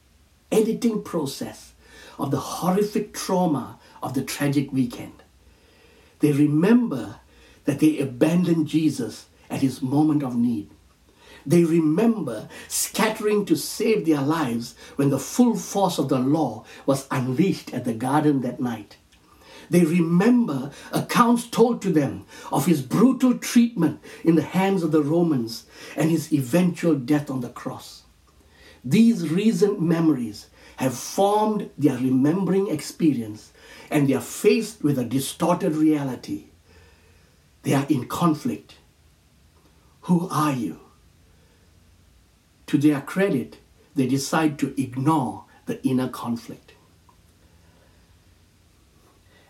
editing 0.52 1.04
process 1.04 1.74
of 2.18 2.32
the 2.32 2.40
horrific 2.40 3.14
trauma 3.14 3.80
of 4.02 4.14
the 4.14 4.24
tragic 4.24 4.72
weekend. 4.72 5.24
They 6.20 6.32
remember 6.32 7.20
that 7.66 7.80
they 7.80 8.00
abandoned 8.00 8.68
Jesus 8.68 9.28
at 9.50 9.62
his 9.62 9.82
moment 9.82 10.24
of 10.24 10.36
need. 10.36 10.70
They 11.46 11.64
remember 11.64 12.50
scattering 12.68 13.46
to 13.46 13.56
save 13.56 14.06
their 14.06 14.22
lives 14.22 14.76
when 14.96 15.10
the 15.10 15.20
full 15.20 15.56
force 15.56 16.00
of 16.00 16.10
the 16.10 16.20
law 16.20 16.66
was 16.86 17.08
unleashed 17.12 17.74
at 17.74 17.86
the 17.86 17.94
garden 17.94 18.42
that 18.42 18.60
night. 18.60 18.98
They 19.70 19.84
remember 19.84 20.72
accounts 20.92 21.48
told 21.48 21.82
to 21.82 21.92
them 21.92 22.26
of 22.52 22.66
his 22.66 22.82
brutal 22.82 23.38
treatment 23.38 24.00
in 24.24 24.36
the 24.36 24.42
hands 24.42 24.84
of 24.84 24.92
the 24.92 25.04
Romans 25.04 25.66
and 25.96 26.12
his 26.12 26.32
eventual 26.32 26.96
death 26.96 27.30
on 27.30 27.42
the 27.42 27.50
cross. 27.50 28.04
These 28.84 29.30
recent 29.30 29.82
memories 29.82 30.48
have 30.78 30.94
formed 30.94 31.70
their 31.78 31.98
remembering 31.98 32.68
experience 32.70 33.54
and 33.90 34.08
they 34.08 34.14
are 34.14 34.22
faced 34.22 34.84
with 34.84 35.00
a 35.00 35.06
distorted 35.06 35.76
reality. 35.76 36.46
They 37.64 37.74
are 37.74 37.86
in 37.90 38.08
conflict. 38.08 38.76
Who 40.02 40.28
are 40.30 40.54
you? 40.54 40.80
To 42.68 42.78
their 42.78 43.02
credit, 43.02 43.58
they 43.96 44.06
decide 44.06 44.60
to 44.60 44.80
ignore 44.80 45.46
the 45.66 45.84
inner 45.86 46.10
conflict. 46.10 46.65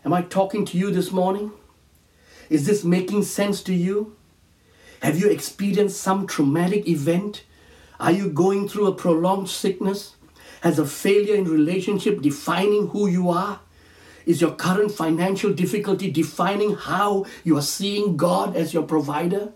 Am 0.06 0.12
I 0.12 0.22
talking 0.22 0.64
to 0.66 0.78
you 0.78 0.92
this 0.92 1.10
morning? 1.10 1.50
Is 2.48 2.64
this 2.64 2.84
making 2.84 3.24
sense 3.24 3.60
to 3.64 3.74
you? 3.74 4.14
Have 5.02 5.18
you 5.18 5.28
experienced 5.28 6.00
some 6.00 6.28
traumatic 6.28 6.86
event? 6.86 7.42
Are 7.98 8.12
you 8.12 8.30
going 8.30 8.68
through 8.68 8.86
a 8.86 8.94
prolonged 8.94 9.48
sickness? 9.48 10.14
Has 10.60 10.78
a 10.78 10.86
failure 10.86 11.34
in 11.34 11.46
relationship 11.46 12.22
defining 12.22 12.90
who 12.90 13.08
you 13.08 13.30
are? 13.30 13.58
Is 14.26 14.40
your 14.40 14.52
current 14.52 14.92
financial 14.92 15.52
difficulty 15.52 16.08
defining 16.08 16.76
how 16.76 17.26
you 17.42 17.58
are 17.58 17.62
seeing 17.62 18.16
God 18.16 18.54
as 18.54 18.72
your 18.72 18.84
provider? 18.84 19.54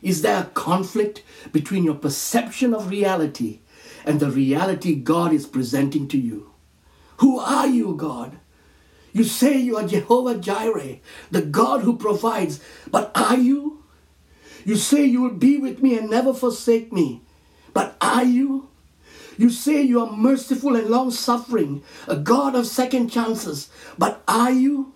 Is 0.00 0.22
there 0.22 0.40
a 0.40 0.50
conflict 0.54 1.22
between 1.52 1.84
your 1.84 1.96
perception 1.96 2.72
of 2.72 2.88
reality 2.88 3.60
and 4.06 4.18
the 4.18 4.30
reality 4.30 4.94
God 4.94 5.34
is 5.34 5.46
presenting 5.46 6.08
to 6.08 6.16
you? 6.16 6.54
Who 7.18 7.38
are 7.38 7.66
you, 7.66 7.94
God? 7.96 8.38
You 9.14 9.22
say 9.22 9.56
you 9.56 9.76
are 9.76 9.86
Jehovah 9.86 10.36
Jireh, 10.38 10.98
the 11.30 11.40
God 11.40 11.82
who 11.82 11.96
provides, 11.96 12.60
but 12.90 13.12
are 13.14 13.38
you? 13.38 13.84
You 14.64 14.74
say 14.74 15.04
you 15.04 15.22
will 15.22 15.30
be 15.30 15.56
with 15.56 15.80
me 15.80 15.96
and 15.96 16.10
never 16.10 16.34
forsake 16.34 16.92
me, 16.92 17.22
but 17.72 17.96
are 18.00 18.24
you? 18.24 18.68
You 19.38 19.50
say 19.50 19.82
you 19.82 20.00
are 20.00 20.10
merciful 20.10 20.74
and 20.74 20.88
long 20.88 21.12
suffering, 21.12 21.84
a 22.08 22.16
God 22.16 22.56
of 22.56 22.66
second 22.66 23.08
chances, 23.08 23.68
but 23.96 24.24
are 24.26 24.50
you? 24.50 24.94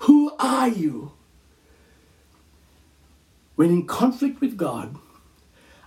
Who 0.00 0.32
are 0.40 0.68
you? 0.68 1.12
When 3.54 3.70
in 3.70 3.86
conflict 3.86 4.40
with 4.40 4.56
God, 4.56 4.96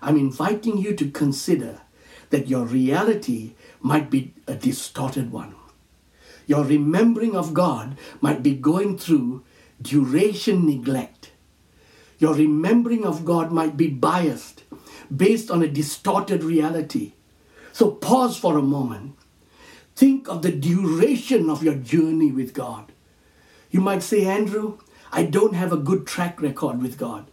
I'm 0.01 0.15
inviting 0.15 0.77
you 0.77 0.96
to 0.96 1.12
consider 1.12 1.82
that 2.29 2.48
your 2.48 2.63
reality 2.63 3.55
might 3.82 4.10
be 4.10 4.34
a 4.48 4.55
distorted 4.55 5.34
one. 5.34 5.55
Your 6.47 6.63
remembering 6.63 7.35
of 7.35 7.53
God 7.53 7.97
might 8.21 8.43
be 8.43 8.55
going 8.55 8.97
through 8.97 9.43
duration 9.81 10.65
neglect. 10.65 11.31
Your 12.19 12.33
remembering 12.33 13.05
of 13.05 13.25
God 13.25 13.51
might 13.51 13.75
be 13.75 13.89
biased 13.89 14.63
based 15.15 15.51
on 15.51 15.61
a 15.61 15.67
distorted 15.67 16.43
reality. 16.43 17.13
So 17.73 17.91
pause 17.91 18.37
for 18.37 18.57
a 18.57 18.61
moment. 18.61 19.15
Think 19.95 20.27
of 20.27 20.41
the 20.41 20.51
duration 20.51 21.49
of 21.49 21.63
your 21.63 21.75
journey 21.75 22.31
with 22.31 22.53
God. 22.53 22.91
You 23.71 23.81
might 23.81 24.03
say, 24.03 24.25
Andrew, 24.25 24.77
I 25.11 25.23
don't 25.23 25.55
have 25.55 25.71
a 25.71 25.77
good 25.77 26.05
track 26.05 26.41
record 26.41 26.81
with 26.81 26.97
God. 26.97 27.29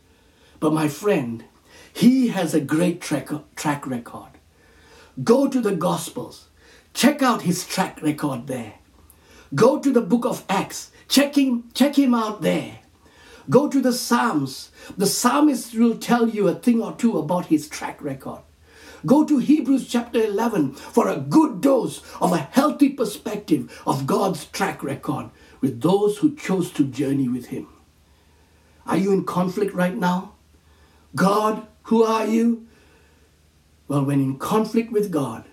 But 0.60 0.72
my 0.72 0.88
friend, 0.88 1.44
He 1.92 2.28
has 2.28 2.54
a 2.54 2.60
great 2.60 3.00
track, 3.00 3.30
track 3.56 3.86
record. 3.86 4.30
Go 5.22 5.48
to 5.48 5.60
the 5.60 5.74
Gospels, 5.74 6.48
check 6.94 7.22
out 7.22 7.42
His 7.42 7.66
track 7.66 8.00
record 8.02 8.46
there. 8.46 8.74
Go 9.54 9.78
to 9.78 9.92
the 9.92 10.00
book 10.00 10.24
of 10.24 10.44
Acts, 10.48 10.90
check 11.08 11.36
him, 11.36 11.70
check 11.74 11.98
him 11.98 12.14
out 12.14 12.42
there. 12.42 12.78
Go 13.50 13.68
to 13.68 13.80
the 13.80 13.92
Psalms. 13.92 14.70
The 14.96 15.06
psalmist 15.06 15.74
will 15.74 15.98
tell 15.98 16.28
you 16.28 16.48
a 16.48 16.54
thing 16.54 16.80
or 16.80 16.94
two 16.94 17.18
about 17.18 17.46
his 17.46 17.68
track 17.68 18.02
record. 18.02 18.40
Go 19.04 19.24
to 19.24 19.38
Hebrews 19.38 19.88
chapter 19.88 20.22
11 20.22 20.74
for 20.74 21.08
a 21.08 21.18
good 21.18 21.60
dose 21.60 22.02
of 22.20 22.32
a 22.32 22.38
healthy 22.38 22.88
perspective 22.88 23.82
of 23.84 24.06
God's 24.06 24.44
track 24.46 24.82
record 24.82 25.30
with 25.60 25.80
those 25.80 26.18
who 26.18 26.36
chose 26.36 26.70
to 26.72 26.84
journey 26.84 27.28
with 27.28 27.46
Him. 27.46 27.66
Are 28.86 28.96
you 28.96 29.12
in 29.12 29.24
conflict 29.24 29.74
right 29.74 29.96
now? 29.96 30.34
God, 31.16 31.66
who 31.84 32.04
are 32.04 32.26
you? 32.26 32.66
Well, 33.88 34.04
when 34.04 34.20
in 34.20 34.38
conflict 34.38 34.92
with 34.92 35.10
God, 35.10 35.44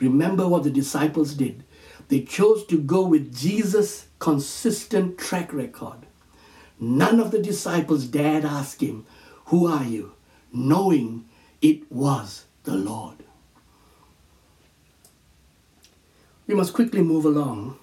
remember 0.00 0.48
what 0.48 0.64
the 0.64 0.70
disciples 0.70 1.34
did. 1.34 1.64
They 2.08 2.22
chose 2.22 2.64
to 2.66 2.78
go 2.78 3.06
with 3.06 3.36
Jesus' 3.36 4.06
consistent 4.18 5.18
track 5.18 5.52
record. 5.52 6.06
None 6.78 7.20
of 7.20 7.30
the 7.30 7.42
disciples 7.42 8.04
dared 8.06 8.44
ask 8.44 8.80
him, 8.82 9.06
Who 9.46 9.66
are 9.66 9.84
you? 9.84 10.12
knowing 10.52 11.28
it 11.60 11.90
was 11.92 12.44
the 12.64 12.74
Lord. 12.74 13.16
We 16.46 16.54
must 16.54 16.72
quickly 16.72 17.02
move 17.02 17.24
along. 17.24 17.78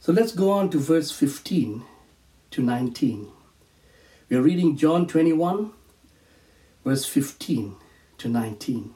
So 0.00 0.12
let's 0.12 0.32
go 0.32 0.50
on 0.50 0.70
to 0.70 0.78
verse 0.78 1.10
15 1.10 1.84
to 2.50 2.62
19. 2.62 3.28
We 4.28 4.36
are 4.36 4.42
reading 4.42 4.76
John 4.76 5.06
21, 5.06 5.72
verse 6.84 7.04
15 7.04 7.76
to 8.18 8.28
19. 8.28 8.94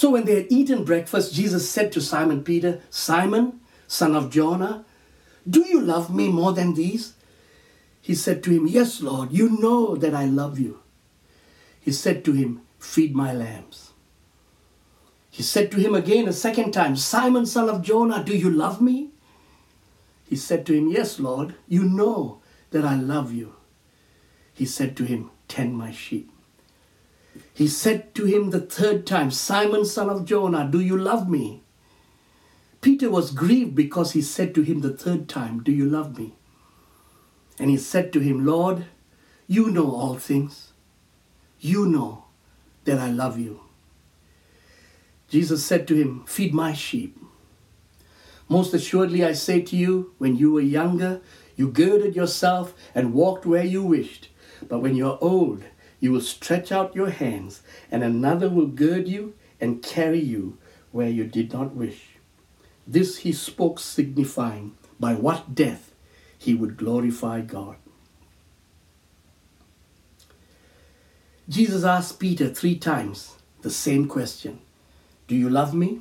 So 0.00 0.08
when 0.08 0.24
they 0.24 0.36
had 0.36 0.46
eaten 0.50 0.84
breakfast, 0.84 1.34
Jesus 1.34 1.68
said 1.68 1.92
to 1.92 2.00
Simon 2.00 2.42
Peter, 2.42 2.80
Simon, 2.88 3.60
son 3.86 4.16
of 4.16 4.30
Jonah, 4.30 4.86
do 5.46 5.60
you 5.60 5.78
love 5.78 6.08
me 6.08 6.30
more 6.30 6.54
than 6.54 6.72
these? 6.72 7.12
He 8.00 8.14
said 8.14 8.42
to 8.44 8.50
him, 8.50 8.66
Yes, 8.66 9.02
Lord, 9.02 9.30
you 9.30 9.60
know 9.60 9.96
that 9.96 10.14
I 10.14 10.24
love 10.24 10.58
you. 10.58 10.80
He 11.82 11.92
said 11.92 12.24
to 12.24 12.32
him, 12.32 12.62
Feed 12.78 13.14
my 13.14 13.34
lambs. 13.34 13.92
He 15.28 15.42
said 15.42 15.70
to 15.72 15.76
him 15.76 15.94
again 15.94 16.26
a 16.28 16.32
second 16.32 16.72
time, 16.72 16.96
Simon, 16.96 17.44
son 17.44 17.68
of 17.68 17.82
Jonah, 17.82 18.24
do 18.24 18.34
you 18.34 18.48
love 18.48 18.80
me? 18.80 19.10
He 20.24 20.36
said 20.36 20.64
to 20.64 20.72
him, 20.72 20.88
Yes, 20.88 21.20
Lord, 21.20 21.56
you 21.68 21.84
know 21.84 22.40
that 22.70 22.86
I 22.86 22.94
love 22.94 23.34
you. 23.34 23.54
He 24.54 24.64
said 24.64 24.96
to 24.96 25.04
him, 25.04 25.30
Tend 25.46 25.76
my 25.76 25.92
sheep. 25.92 26.32
He 27.52 27.68
said 27.68 28.14
to 28.14 28.24
him 28.24 28.50
the 28.50 28.60
third 28.60 29.06
time, 29.06 29.30
Simon, 29.30 29.84
son 29.84 30.08
of 30.08 30.24
Jonah, 30.24 30.68
do 30.70 30.80
you 30.80 30.96
love 30.96 31.28
me? 31.28 31.62
Peter 32.80 33.10
was 33.10 33.30
grieved 33.30 33.74
because 33.74 34.12
he 34.12 34.22
said 34.22 34.54
to 34.54 34.62
him 34.62 34.80
the 34.80 34.96
third 34.96 35.28
time, 35.28 35.62
Do 35.62 35.72
you 35.72 35.84
love 35.84 36.18
me? 36.18 36.34
And 37.58 37.68
he 37.68 37.76
said 37.76 38.12
to 38.14 38.20
him, 38.20 38.46
Lord, 38.46 38.86
you 39.46 39.70
know 39.70 39.94
all 39.94 40.14
things. 40.14 40.72
You 41.58 41.86
know 41.86 42.24
that 42.84 42.98
I 42.98 43.10
love 43.10 43.38
you. 43.38 43.60
Jesus 45.28 45.64
said 45.64 45.86
to 45.88 45.94
him, 45.94 46.24
Feed 46.26 46.54
my 46.54 46.72
sheep. 46.72 47.18
Most 48.48 48.72
assuredly, 48.74 49.24
I 49.24 49.32
say 49.32 49.60
to 49.60 49.76
you, 49.76 50.14
when 50.18 50.36
you 50.36 50.52
were 50.52 50.60
younger, 50.60 51.20
you 51.56 51.70
girded 51.70 52.16
yourself 52.16 52.74
and 52.94 53.12
walked 53.12 53.44
where 53.44 53.64
you 53.64 53.82
wished. 53.82 54.30
But 54.68 54.80
when 54.80 54.96
you 54.96 55.06
are 55.06 55.18
old, 55.20 55.62
you 56.00 56.10
will 56.10 56.20
stretch 56.20 56.72
out 56.72 56.96
your 56.96 57.10
hands, 57.10 57.62
and 57.90 58.02
another 58.02 58.48
will 58.48 58.66
gird 58.66 59.06
you 59.06 59.34
and 59.60 59.82
carry 59.82 60.18
you 60.18 60.58
where 60.90 61.08
you 61.08 61.24
did 61.24 61.52
not 61.52 61.74
wish. 61.76 62.16
This 62.86 63.18
he 63.18 63.32
spoke, 63.32 63.78
signifying 63.78 64.76
by 64.98 65.14
what 65.14 65.54
death 65.54 65.94
he 66.36 66.54
would 66.54 66.76
glorify 66.76 67.42
God. 67.42 67.76
Jesus 71.48 71.84
asked 71.84 72.18
Peter 72.18 72.48
three 72.48 72.76
times 72.76 73.36
the 73.62 73.70
same 73.70 74.08
question 74.08 74.60
Do 75.28 75.36
you 75.36 75.50
love 75.50 75.74
me? 75.74 76.00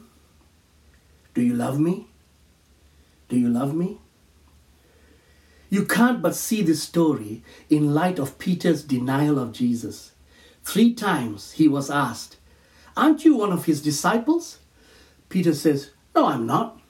Do 1.33 1.41
you 1.41 1.53
love 1.53 1.79
me? 1.79 2.07
Do 3.27 3.37
you 3.37 3.49
love 3.49 3.75
me? 3.75 3.99
You 5.69 5.85
can't 5.85 6.21
but 6.21 6.35
see 6.35 6.63
this 6.63 6.81
story 6.81 7.43
in 7.69 7.93
light 7.93 8.17
of 8.17 8.39
Peter's 8.39 8.83
denial 8.83 9.37
of 9.37 9.51
Jesus. 9.51 10.13
Three 10.63 10.93
times 10.93 11.53
he 11.53 11.67
was 11.67 11.91
asked, 11.91 12.37
Aren't 12.97 13.23
you 13.23 13.37
one 13.37 13.51
of 13.51 13.65
his 13.65 13.81
disciples? 13.81 14.59
Peter 15.29 15.53
says, 15.53 15.91
No, 16.15 16.25
I'm 16.25 16.47
not. 16.47 16.81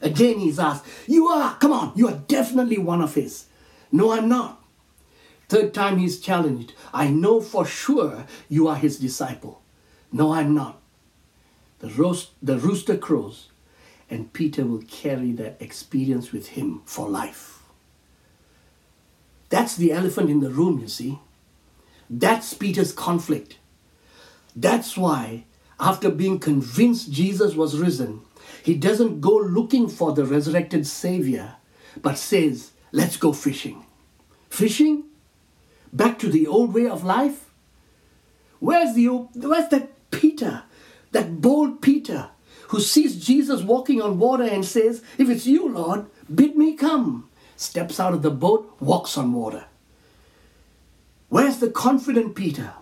Again, 0.00 0.40
he's 0.40 0.58
asked, 0.58 0.84
You 1.06 1.28
are, 1.28 1.56
come 1.56 1.72
on, 1.72 1.92
you 1.94 2.08
are 2.08 2.22
definitely 2.26 2.78
one 2.78 3.00
of 3.00 3.14
his. 3.14 3.46
No, 3.92 4.12
I'm 4.12 4.28
not. 4.28 4.60
Third 5.48 5.72
time 5.72 5.98
he's 5.98 6.20
challenged, 6.20 6.72
I 6.92 7.08
know 7.08 7.40
for 7.40 7.64
sure 7.64 8.26
you 8.48 8.66
are 8.66 8.76
his 8.76 8.98
disciple. 8.98 9.62
No, 10.10 10.32
I'm 10.32 10.54
not. 10.54 10.80
The, 11.78 11.90
roast, 11.90 12.30
the 12.42 12.58
rooster 12.58 12.96
crows, 12.96 13.50
and 14.10 14.32
Peter 14.32 14.64
will 14.64 14.82
carry 14.82 15.32
that 15.32 15.56
experience 15.60 16.32
with 16.32 16.48
him 16.48 16.82
for 16.84 17.08
life. 17.08 17.63
That's 19.54 19.76
the 19.76 19.92
elephant 19.92 20.30
in 20.30 20.40
the 20.40 20.50
room, 20.50 20.80
you 20.80 20.88
see. 20.88 21.20
That's 22.10 22.54
Peter's 22.54 22.92
conflict. 22.92 23.58
That's 24.56 24.96
why, 24.96 25.44
after 25.78 26.10
being 26.10 26.40
convinced 26.40 27.12
Jesus 27.12 27.54
was 27.54 27.78
risen, 27.78 28.22
he 28.64 28.74
doesn't 28.74 29.20
go 29.20 29.36
looking 29.36 29.88
for 29.88 30.10
the 30.10 30.24
resurrected 30.24 30.88
Savior, 30.88 31.54
but 32.02 32.18
says, 32.18 32.72
Let's 32.90 33.16
go 33.16 33.32
fishing. 33.32 33.86
Fishing? 34.50 35.04
Back 35.92 36.18
to 36.18 36.28
the 36.28 36.48
old 36.48 36.74
way 36.74 36.88
of 36.88 37.04
life? 37.04 37.48
Where's, 38.58 38.96
the, 38.96 39.06
where's 39.06 39.68
that 39.68 40.10
Peter, 40.10 40.64
that 41.12 41.40
bold 41.40 41.80
Peter, 41.80 42.30
who 42.70 42.80
sees 42.80 43.24
Jesus 43.24 43.62
walking 43.62 44.02
on 44.02 44.18
water 44.18 44.42
and 44.42 44.64
says, 44.64 45.04
If 45.16 45.30
it's 45.30 45.46
you, 45.46 45.68
Lord, 45.68 46.06
bid 46.34 46.56
me 46.56 46.74
come? 46.74 47.30
Steps 47.56 48.00
out 48.00 48.14
of 48.14 48.22
the 48.22 48.30
boat, 48.30 48.74
walks 48.80 49.16
on 49.16 49.32
water. 49.32 49.64
Where's 51.28 51.58
the 51.58 51.70
confident 51.70 52.34
Peter? 52.34 52.74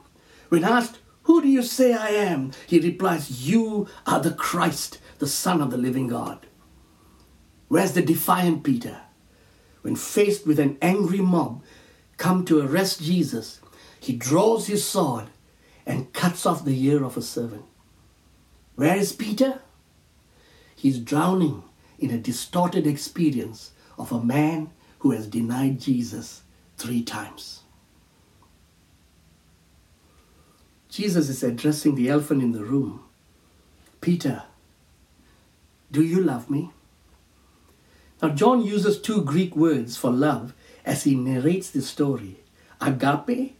When 0.48 0.64
asked, 0.64 0.98
Who 1.24 1.40
do 1.40 1.48
you 1.48 1.62
say 1.62 1.94
I 1.94 2.08
am? 2.08 2.52
He 2.66 2.78
replies, 2.78 3.48
You 3.48 3.88
are 4.06 4.20
the 4.20 4.32
Christ, 4.32 4.98
the 5.18 5.26
Son 5.26 5.60
of 5.60 5.70
the 5.70 5.78
living 5.78 6.08
God. 6.08 6.46
Where's 7.68 7.92
the 7.92 8.02
defiant 8.02 8.64
Peter? 8.64 9.00
When 9.82 9.96
faced 9.96 10.46
with 10.46 10.58
an 10.58 10.78
angry 10.82 11.20
mob 11.20 11.62
come 12.16 12.44
to 12.44 12.60
arrest 12.60 13.02
Jesus, 13.02 13.60
he 13.98 14.12
draws 14.12 14.66
his 14.66 14.86
sword 14.86 15.26
and 15.86 16.12
cuts 16.12 16.46
off 16.46 16.64
the 16.64 16.84
ear 16.86 17.02
of 17.04 17.16
a 17.16 17.22
servant. 17.22 17.64
Where 18.76 18.96
is 18.96 19.12
Peter? 19.12 19.60
He's 20.74 20.98
drowning 20.98 21.62
in 21.98 22.10
a 22.10 22.18
distorted 22.18 22.86
experience 22.86 23.72
of 23.98 24.12
a 24.12 24.22
man 24.22 24.70
who 25.00 25.10
has 25.12 25.26
denied 25.26 25.80
Jesus 25.80 26.42
three 26.76 27.02
times. 27.02 27.60
Jesus 30.88 31.28
is 31.28 31.42
addressing 31.42 31.94
the 31.94 32.08
elephant 32.08 32.42
in 32.42 32.52
the 32.52 32.64
room. 32.64 33.02
Peter, 34.00 34.42
do 35.90 36.02
you 36.02 36.20
love 36.20 36.50
me? 36.50 36.70
Now, 38.20 38.28
John 38.28 38.64
uses 38.64 39.00
two 39.00 39.22
Greek 39.22 39.56
words 39.56 39.96
for 39.96 40.10
love 40.10 40.54
as 40.84 41.04
he 41.04 41.14
narrates 41.14 41.70
the 41.70 41.82
story 41.82 42.36
agape, 42.80 43.56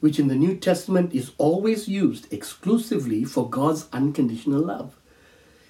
which 0.00 0.18
in 0.18 0.28
the 0.28 0.34
New 0.34 0.56
Testament 0.56 1.12
is 1.12 1.32
always 1.36 1.88
used 1.88 2.32
exclusively 2.32 3.24
for 3.24 3.50
God's 3.50 3.86
unconditional 3.92 4.62
love. 4.62 4.96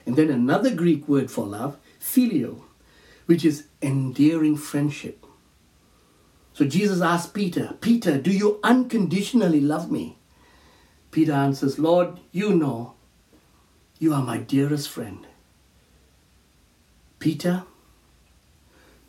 And 0.04 0.14
then 0.16 0.30
another 0.30 0.74
Greek 0.74 1.08
word 1.08 1.30
for 1.30 1.46
love, 1.46 1.78
phileo, 2.00 2.62
which 3.26 3.44
is 3.44 3.66
endearing 3.82 4.56
friendship. 4.56 5.26
So 6.52 6.64
Jesus 6.64 7.02
asked 7.02 7.34
Peter, 7.34 7.76
Peter, 7.80 8.16
do 8.18 8.30
you 8.32 8.58
unconditionally 8.64 9.60
love 9.60 9.90
me? 9.90 10.18
Peter 11.10 11.32
answers, 11.32 11.78
Lord, 11.78 12.18
you 12.32 12.54
know 12.54 12.94
you 13.98 14.14
are 14.14 14.22
my 14.22 14.38
dearest 14.38 14.88
friend. 14.88 15.26
Peter, 17.18 17.64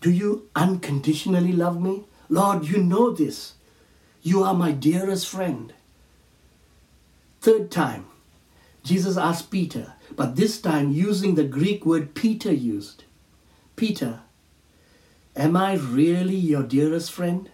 do 0.02 0.12
you 0.12 0.50
unconditionally 0.56 1.54
love 1.54 1.82
me? 1.82 2.04
Lord, 2.30 2.66
you 2.66 2.78
know 2.78 3.12
this. 3.12 3.54
You 4.22 4.44
are 4.44 4.54
my 4.54 4.72
dearest 4.72 5.28
friend. 5.28 5.74
Third 7.42 7.72
time, 7.72 8.08
Jesus 8.84 9.18
asked 9.18 9.52
Peter, 9.52 9.94
but 10.16 10.36
this 10.36 10.60
time 10.60 10.92
using 10.92 11.36
the 11.36 11.44
Greek 11.44 11.86
word 11.86 12.14
Peter 12.14 12.52
used. 12.52 13.04
Peter, 13.78 14.22
am 15.36 15.56
I 15.56 15.76
really 15.76 16.36
your 16.36 16.64
dearest 16.64 17.12
friend? 17.12 17.52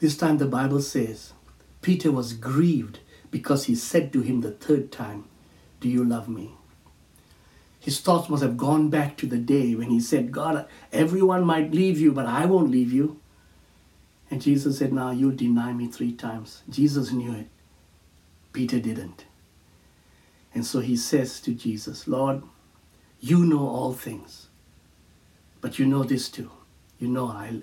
This 0.00 0.18
time 0.18 0.36
the 0.36 0.44
Bible 0.46 0.82
says, 0.82 1.32
Peter 1.80 2.12
was 2.12 2.34
grieved 2.34 2.98
because 3.30 3.64
he 3.64 3.74
said 3.74 4.12
to 4.12 4.20
him 4.20 4.42
the 4.42 4.50
third 4.50 4.92
time, 4.92 5.24
Do 5.80 5.88
you 5.88 6.04
love 6.04 6.28
me? 6.28 6.52
His 7.80 8.00
thoughts 8.00 8.28
must 8.28 8.42
have 8.42 8.58
gone 8.58 8.90
back 8.90 9.16
to 9.16 9.26
the 9.26 9.38
day 9.38 9.74
when 9.74 9.88
he 9.88 9.98
said, 9.98 10.30
God, 10.30 10.66
everyone 10.92 11.44
might 11.44 11.72
leave 11.72 11.98
you, 11.98 12.12
but 12.12 12.26
I 12.26 12.44
won't 12.44 12.70
leave 12.70 12.92
you. 12.92 13.18
And 14.30 14.42
Jesus 14.42 14.78
said, 14.78 14.92
Now 14.92 15.10
you'll 15.10 15.34
deny 15.34 15.72
me 15.72 15.86
three 15.86 16.12
times. 16.12 16.60
Jesus 16.68 17.12
knew 17.12 17.32
it. 17.32 17.46
Peter 18.52 18.78
didn't. 18.78 19.24
And 20.54 20.66
so 20.66 20.80
he 20.80 20.98
says 20.98 21.40
to 21.40 21.54
Jesus, 21.54 22.06
Lord, 22.06 22.42
you 23.24 23.42
know 23.46 23.66
all 23.66 23.94
things. 23.94 24.48
But 25.62 25.78
you 25.78 25.86
know 25.86 26.02
this 26.02 26.28
too. 26.28 26.50
You 26.98 27.08
know 27.08 27.28
I, 27.28 27.62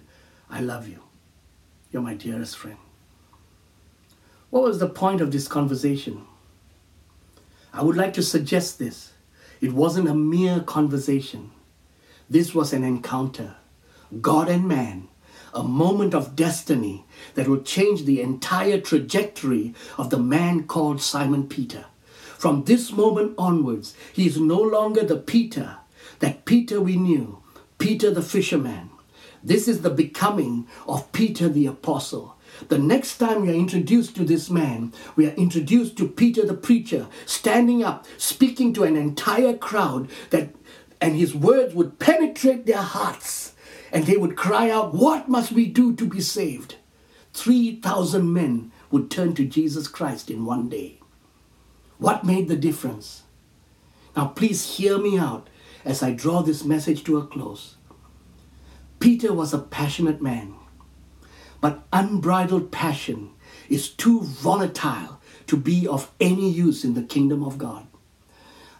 I 0.49 0.59
love 0.59 0.87
you. 0.87 1.03
You're 1.91 2.01
my 2.01 2.15
dearest 2.15 2.57
friend. 2.57 2.79
What 4.49 4.63
was 4.63 4.79
the 4.79 4.89
point 4.89 5.21
of 5.21 5.31
this 5.31 5.47
conversation? 5.47 6.25
I 7.71 7.83
would 7.83 7.95
like 7.95 8.13
to 8.13 8.23
suggest 8.23 8.79
this. 8.79 9.13
It 9.61 9.73
wasn't 9.73 10.09
a 10.09 10.15
mere 10.15 10.61
conversation. 10.61 11.51
This 12.27 12.55
was 12.55 12.73
an 12.73 12.83
encounter. 12.83 13.55
God 14.19 14.49
and 14.49 14.67
man, 14.67 15.09
a 15.53 15.61
moment 15.61 16.15
of 16.15 16.35
destiny 16.35 17.05
that 17.35 17.47
will 17.47 17.61
change 17.61 18.05
the 18.05 18.19
entire 18.19 18.81
trajectory 18.81 19.75
of 19.99 20.09
the 20.09 20.17
man 20.17 20.63
called 20.63 21.03
Simon 21.03 21.47
Peter. 21.47 21.85
From 22.41 22.63
this 22.63 22.91
moment 22.91 23.35
onwards, 23.37 23.93
he 24.11 24.25
is 24.25 24.39
no 24.39 24.59
longer 24.59 25.05
the 25.05 25.15
Peter, 25.15 25.77
that 26.21 26.43
Peter 26.43 26.81
we 26.81 26.95
knew, 26.95 27.43
Peter 27.77 28.09
the 28.09 28.23
fisherman. 28.23 28.89
This 29.43 29.67
is 29.67 29.83
the 29.83 29.91
becoming 29.91 30.67
of 30.87 31.11
Peter 31.11 31.47
the 31.47 31.67
apostle. 31.67 32.37
The 32.67 32.79
next 32.79 33.19
time 33.19 33.43
we 33.43 33.51
are 33.51 33.53
introduced 33.53 34.15
to 34.15 34.25
this 34.25 34.49
man, 34.49 34.91
we 35.15 35.27
are 35.27 35.35
introduced 35.35 35.97
to 35.97 36.07
Peter 36.07 36.43
the 36.43 36.55
preacher, 36.55 37.05
standing 37.27 37.83
up, 37.83 38.07
speaking 38.17 38.73
to 38.73 38.85
an 38.85 38.95
entire 38.95 39.55
crowd 39.55 40.09
that 40.31 40.49
and 40.99 41.15
his 41.15 41.35
words 41.35 41.75
would 41.75 41.99
penetrate 41.99 42.65
their 42.65 42.81
hearts 42.81 43.53
and 43.91 44.07
they 44.07 44.17
would 44.17 44.35
cry 44.35 44.71
out, 44.71 44.95
What 44.95 45.29
must 45.29 45.51
we 45.51 45.67
do 45.67 45.95
to 45.95 46.07
be 46.07 46.21
saved? 46.21 46.77
3,000 47.33 48.33
men 48.33 48.71
would 48.89 49.11
turn 49.11 49.35
to 49.35 49.45
Jesus 49.45 49.87
Christ 49.87 50.31
in 50.31 50.43
one 50.43 50.69
day. 50.69 51.00
What 52.01 52.23
made 52.23 52.47
the 52.47 52.55
difference? 52.55 53.21
Now, 54.17 54.29
please 54.29 54.77
hear 54.77 54.97
me 54.97 55.19
out 55.19 55.51
as 55.85 56.01
I 56.01 56.13
draw 56.13 56.41
this 56.41 56.65
message 56.65 57.03
to 57.03 57.19
a 57.19 57.27
close. 57.27 57.75
Peter 58.99 59.31
was 59.31 59.53
a 59.53 59.59
passionate 59.59 60.19
man, 60.19 60.55
but 61.61 61.83
unbridled 61.93 62.71
passion 62.71 63.29
is 63.69 63.87
too 63.87 64.21
volatile 64.21 65.21
to 65.45 65.55
be 65.55 65.87
of 65.87 66.09
any 66.19 66.49
use 66.49 66.83
in 66.83 66.95
the 66.95 67.03
kingdom 67.03 67.43
of 67.43 67.59
God. 67.59 67.85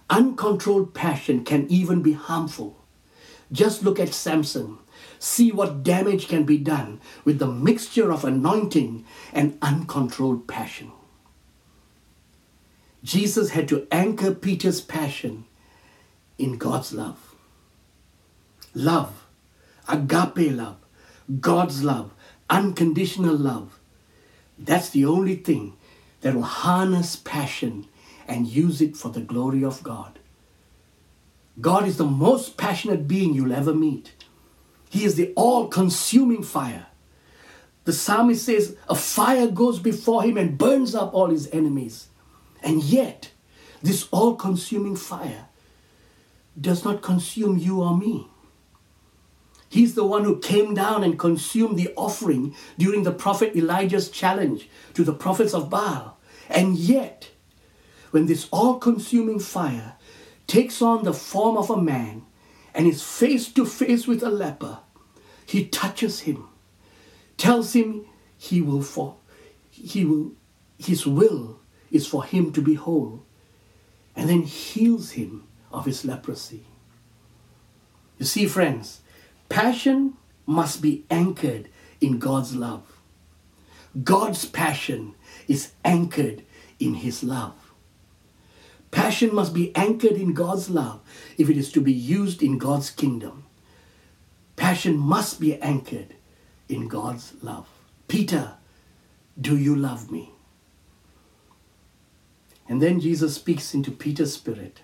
Uncontrolled 0.09 0.95
passion 0.95 1.45
can 1.45 1.67
even 1.69 2.01
be 2.01 2.13
harmful. 2.13 2.83
Just 3.51 3.83
look 3.83 3.99
at 3.99 4.15
Samson. 4.15 4.79
See 5.19 5.51
what 5.51 5.83
damage 5.83 6.27
can 6.27 6.43
be 6.43 6.57
done 6.57 6.99
with 7.23 7.37
the 7.37 7.45
mixture 7.45 8.11
of 8.11 8.25
anointing 8.25 9.05
and 9.31 9.59
uncontrolled 9.61 10.47
passion. 10.47 10.91
Jesus 13.03 13.51
had 13.51 13.67
to 13.69 13.87
anchor 13.91 14.33
Peter's 14.33 14.81
passion 14.81 15.45
in 16.37 16.57
God's 16.57 16.93
love. 16.93 17.35
Love, 18.73 19.25
agape 19.87 20.51
love, 20.51 20.77
God's 21.39 21.83
love, 21.83 22.11
unconditional 22.49 23.35
love. 23.35 23.79
That's 24.57 24.89
the 24.89 25.05
only 25.05 25.35
thing 25.35 25.73
that 26.21 26.35
will 26.35 26.43
harness 26.43 27.15
passion 27.15 27.87
and 28.27 28.47
use 28.47 28.81
it 28.81 28.95
for 28.95 29.09
the 29.09 29.21
glory 29.21 29.63
of 29.63 29.83
God. 29.83 30.19
God 31.59 31.87
is 31.87 31.97
the 31.97 32.05
most 32.05 32.55
passionate 32.55 33.07
being 33.07 33.33
you'll 33.33 33.53
ever 33.53 33.73
meet. 33.73 34.13
He 34.89 35.03
is 35.03 35.15
the 35.15 35.33
all 35.35 35.67
consuming 35.67 36.43
fire. 36.43 36.87
The 37.83 37.93
psalmist 37.93 38.45
says, 38.45 38.77
A 38.87 38.95
fire 38.95 39.47
goes 39.47 39.79
before 39.79 40.23
him 40.23 40.37
and 40.37 40.57
burns 40.57 40.93
up 40.93 41.13
all 41.13 41.29
his 41.29 41.49
enemies. 41.51 42.07
And 42.63 42.83
yet, 42.83 43.31
this 43.81 44.07
all 44.11 44.35
consuming 44.35 44.95
fire 44.95 45.47
does 46.59 46.83
not 46.83 47.01
consume 47.01 47.57
you 47.57 47.81
or 47.81 47.97
me. 47.97 48.27
He's 49.69 49.95
the 49.95 50.05
one 50.05 50.25
who 50.25 50.39
came 50.39 50.73
down 50.73 51.03
and 51.03 51.17
consumed 51.17 51.79
the 51.79 51.93
offering 51.95 52.53
during 52.77 53.03
the 53.03 53.13
prophet 53.13 53.55
Elijah's 53.55 54.09
challenge 54.09 54.69
to 54.95 55.03
the 55.03 55.13
prophets 55.13 55.53
of 55.53 55.69
Baal. 55.69 56.17
And 56.49 56.77
yet, 56.77 57.29
when 58.11 58.25
this 58.25 58.49
all 58.51 58.79
consuming 58.79 59.39
fire 59.39 59.95
takes 60.45 60.81
on 60.81 61.05
the 61.05 61.13
form 61.13 61.55
of 61.55 61.69
a 61.69 61.81
man 61.81 62.23
and 62.73 62.85
is 62.85 63.01
face 63.01 63.47
to 63.53 63.65
face 63.65 64.05
with 64.05 64.21
a 64.21 64.29
leper, 64.29 64.79
he 65.45 65.65
touches 65.65 66.21
him, 66.21 66.49
tells 67.37 67.71
him 67.71 68.05
he 68.37 68.61
will 68.61 68.81
fall, 68.81 69.21
he 69.69 70.03
will 70.03 70.33
his 70.77 71.05
will 71.05 71.60
is 71.91 72.07
for 72.07 72.23
him 72.23 72.51
to 72.53 72.61
be 72.61 72.75
whole, 72.75 73.23
and 74.15 74.29
then 74.29 74.43
heals 74.43 75.11
him 75.11 75.47
of 75.71 75.85
his 75.85 76.05
leprosy. 76.05 76.65
You 78.17 78.25
see, 78.25 78.45
friends, 78.45 79.01
passion 79.49 80.13
must 80.45 80.81
be 80.81 81.05
anchored 81.09 81.69
in 81.99 82.19
God's 82.19 82.55
love. 82.55 83.01
God's 84.03 84.45
passion 84.45 85.15
is 85.47 85.71
anchored 85.83 86.43
in 86.79 86.95
his 86.95 87.23
love. 87.23 87.55
Passion 88.91 89.33
must 89.33 89.53
be 89.53 89.75
anchored 89.75 90.13
in 90.13 90.33
God's 90.33 90.69
love 90.69 91.01
if 91.37 91.49
it 91.49 91.57
is 91.57 91.71
to 91.71 91.81
be 91.81 91.93
used 91.93 92.43
in 92.43 92.57
God's 92.57 92.89
kingdom. 92.89 93.45
Passion 94.55 94.97
must 94.97 95.39
be 95.39 95.55
anchored 95.61 96.13
in 96.67 96.87
God's 96.87 97.33
love. 97.41 97.67
Peter, 98.07 98.55
do 99.39 99.57
you 99.57 99.75
love 99.75 100.11
me? 100.11 100.31
And 102.71 102.81
then 102.81 103.01
Jesus 103.01 103.35
speaks 103.35 103.73
into 103.73 103.91
Peter's 103.91 104.31
spirit. 104.31 104.79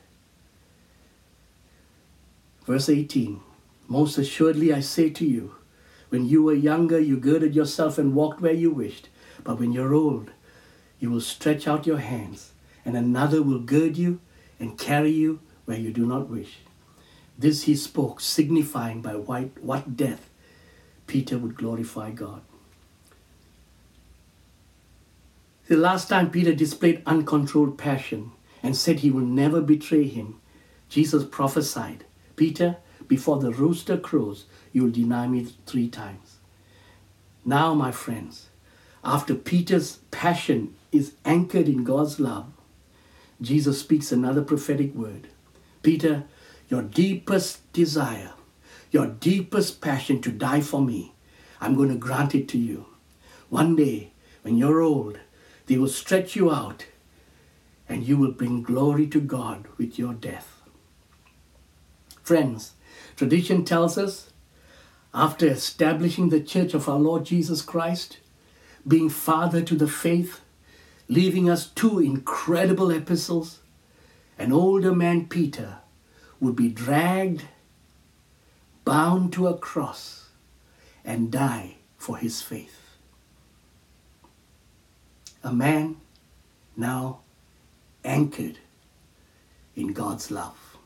Verse 2.65 2.89
18 2.89 3.39
Most 3.87 4.17
assuredly 4.17 4.73
I 4.73 4.81
say 4.81 5.09
to 5.11 5.25
you, 5.25 5.55
when 6.09 6.25
you 6.25 6.43
were 6.43 6.53
younger, 6.53 6.99
you 6.99 7.15
girded 7.15 7.55
yourself 7.55 7.97
and 7.97 8.13
walked 8.13 8.41
where 8.41 8.51
you 8.51 8.71
wished. 8.71 9.07
But 9.41 9.57
when 9.57 9.71
you're 9.71 9.93
old, 9.93 10.31
you 10.99 11.09
will 11.09 11.21
stretch 11.21 11.65
out 11.65 11.87
your 11.87 11.99
hands, 11.99 12.51
and 12.83 12.97
another 12.97 13.41
will 13.41 13.59
gird 13.59 13.95
you 13.95 14.19
and 14.59 14.77
carry 14.77 15.11
you 15.11 15.39
where 15.63 15.79
you 15.79 15.93
do 15.93 16.05
not 16.05 16.27
wish. 16.27 16.57
This 17.39 17.63
he 17.63 17.75
spoke, 17.77 18.19
signifying 18.19 19.01
by 19.01 19.13
what 19.13 19.95
death 19.95 20.29
Peter 21.07 21.37
would 21.37 21.55
glorify 21.55 22.11
God. 22.11 22.41
The 25.67 25.75
last 25.75 26.07
time 26.07 26.31
Peter 26.31 26.53
displayed 26.53 27.03
uncontrolled 27.05 27.77
passion 27.77 28.31
and 28.63 28.73
said 28.73 28.99
he 28.99 29.11
will 29.11 29.25
never 29.25 29.59
betray 29.59 30.05
him, 30.05 30.39
Jesus 30.87 31.25
prophesied, 31.25 32.05
Peter, 32.37 32.77
before 33.09 33.39
the 33.39 33.51
rooster 33.51 33.97
crows, 33.97 34.45
you 34.71 34.83
will 34.83 34.91
deny 34.91 35.27
me 35.27 35.45
three 35.65 35.89
times. 35.89 36.37
Now, 37.43 37.73
my 37.73 37.91
friends, 37.91 38.47
after 39.03 39.35
Peter's 39.35 39.97
passion 40.09 40.73
is 40.93 41.15
anchored 41.25 41.67
in 41.67 41.83
God's 41.83 42.17
love, 42.17 42.47
Jesus 43.41 43.79
speaks 43.79 44.13
another 44.13 44.43
prophetic 44.43 44.95
word. 44.95 45.27
Peter, 45.83 46.23
your 46.69 46.81
deepest 46.81 47.71
desire, 47.73 48.31
your 48.91 49.07
deepest 49.07 49.81
passion 49.81 50.21
to 50.21 50.31
die 50.31 50.61
for 50.61 50.81
me, 50.81 51.13
I'm 51.59 51.75
going 51.75 51.89
to 51.89 51.95
grant 51.95 52.33
it 52.35 52.47
to 52.49 52.57
you. 52.57 52.85
One 53.49 53.75
day, 53.75 54.13
when 54.43 54.57
you're 54.57 54.81
old, 54.81 55.19
they 55.67 55.77
will 55.77 55.87
stretch 55.87 56.35
you 56.35 56.51
out 56.51 56.87
and 57.87 58.05
you 58.05 58.17
will 58.17 58.31
bring 58.31 58.63
glory 58.63 59.07
to 59.07 59.21
God 59.21 59.65
with 59.77 59.99
your 59.99 60.13
death. 60.13 60.61
Friends, 62.23 62.73
tradition 63.15 63.63
tells 63.63 63.97
us 63.97 64.31
after 65.13 65.47
establishing 65.47 66.29
the 66.29 66.41
church 66.41 66.73
of 66.73 66.89
our 66.89 66.99
Lord 66.99 67.25
Jesus 67.25 67.61
Christ, 67.61 68.17
being 68.87 69.09
father 69.09 69.61
to 69.61 69.75
the 69.75 69.87
faith, 69.87 70.41
leaving 71.07 71.49
us 71.49 71.67
two 71.67 71.99
incredible 71.99 72.91
epistles, 72.91 73.59
an 74.37 74.51
older 74.51 74.93
man, 74.93 75.27
Peter, 75.27 75.79
would 76.39 76.55
be 76.55 76.69
dragged, 76.69 77.45
bound 78.85 79.33
to 79.33 79.47
a 79.47 79.57
cross, 79.57 80.29
and 81.03 81.31
die 81.31 81.77
for 81.97 82.17
his 82.17 82.41
faith 82.41 82.76
a 85.47 85.53
man 85.53 85.95
now 86.75 87.21
anchored 88.03 88.59
in 89.75 89.93
God's 89.93 90.29
love. 90.29 90.77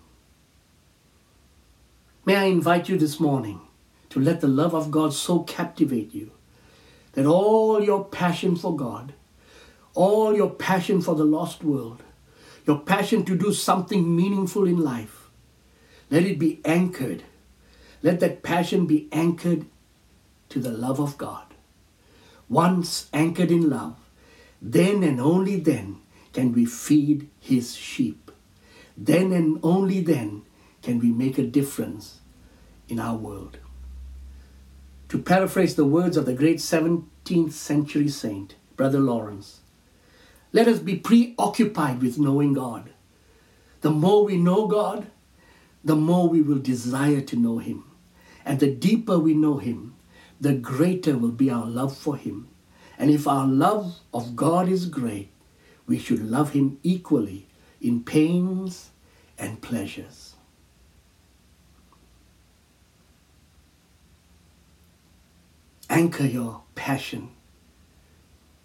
May 2.25 2.35
I 2.35 2.43
invite 2.43 2.87
you 2.87 2.97
this 2.97 3.19
morning 3.19 3.61
to 4.11 4.19
let 4.19 4.39
the 4.39 4.47
love 4.47 4.75
of 4.75 4.91
God 4.91 5.13
so 5.13 5.39
captivate 5.39 6.13
you 6.13 6.31
that 7.13 7.25
all 7.25 7.81
your 7.83 8.05
passion 8.05 8.55
for 8.55 8.75
God, 8.75 9.13
all 9.95 10.35
your 10.35 10.51
passion 10.51 11.01
for 11.01 11.15
the 11.15 11.25
lost 11.25 11.63
world, 11.63 12.03
your 12.67 12.79
passion 12.79 13.25
to 13.25 13.35
do 13.35 13.51
something 13.51 14.15
meaningful 14.15 14.67
in 14.67 14.77
life, 14.77 15.31
let 16.11 16.23
it 16.23 16.37
be 16.37 16.61
anchored. 16.63 17.23
Let 18.03 18.19
that 18.19 18.43
passion 18.43 18.85
be 18.85 19.07
anchored 19.11 19.65
to 20.49 20.59
the 20.59 20.71
love 20.71 20.99
of 20.99 21.17
God. 21.17 21.45
Once 22.47 23.09
anchored 23.11 23.49
in 23.49 23.67
love, 23.69 23.95
then 24.61 25.03
and 25.03 25.19
only 25.19 25.55
then 25.55 25.97
can 26.33 26.53
we 26.53 26.65
feed 26.65 27.29
his 27.39 27.75
sheep. 27.75 28.31
Then 28.95 29.31
and 29.31 29.59
only 29.63 30.01
then 30.01 30.43
can 30.81 30.99
we 30.99 31.11
make 31.11 31.37
a 31.37 31.43
difference 31.43 32.19
in 32.87 32.99
our 32.99 33.15
world. 33.15 33.57
To 35.09 35.17
paraphrase 35.17 35.75
the 35.75 35.85
words 35.85 36.15
of 36.15 36.25
the 36.25 36.33
great 36.33 36.57
17th 36.57 37.51
century 37.51 38.07
saint, 38.07 38.55
Brother 38.77 38.99
Lawrence, 38.99 39.61
let 40.53 40.67
us 40.67 40.79
be 40.79 40.97
preoccupied 40.97 42.01
with 42.01 42.19
knowing 42.19 42.53
God. 42.53 42.91
The 43.81 43.91
more 43.91 44.25
we 44.25 44.37
know 44.37 44.67
God, 44.67 45.07
the 45.83 45.95
more 45.95 46.29
we 46.29 46.41
will 46.41 46.59
desire 46.59 47.21
to 47.21 47.35
know 47.35 47.57
Him. 47.57 47.85
And 48.45 48.59
the 48.59 48.71
deeper 48.71 49.17
we 49.17 49.33
know 49.33 49.57
Him, 49.57 49.95
the 50.39 50.53
greater 50.53 51.17
will 51.17 51.31
be 51.31 51.49
our 51.49 51.65
love 51.65 51.95
for 51.95 52.15
Him. 52.15 52.47
And 53.01 53.09
if 53.09 53.27
our 53.27 53.47
love 53.47 53.95
of 54.13 54.35
God 54.35 54.69
is 54.69 54.85
great, 54.85 55.31
we 55.87 55.97
should 55.97 56.21
love 56.23 56.51
Him 56.51 56.77
equally 56.83 57.47
in 57.81 58.03
pains 58.03 58.91
and 59.39 59.59
pleasures. 59.59 60.35
Anchor 65.89 66.27
your 66.27 66.61
passion 66.75 67.31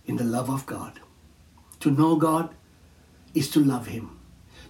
in 0.04 0.16
the 0.16 0.24
love 0.24 0.50
of 0.50 0.66
God. 0.66 1.00
To 1.80 1.90
know 1.90 2.16
God 2.16 2.54
is 3.32 3.48
to 3.52 3.60
love 3.60 3.86
Him. 3.86 4.18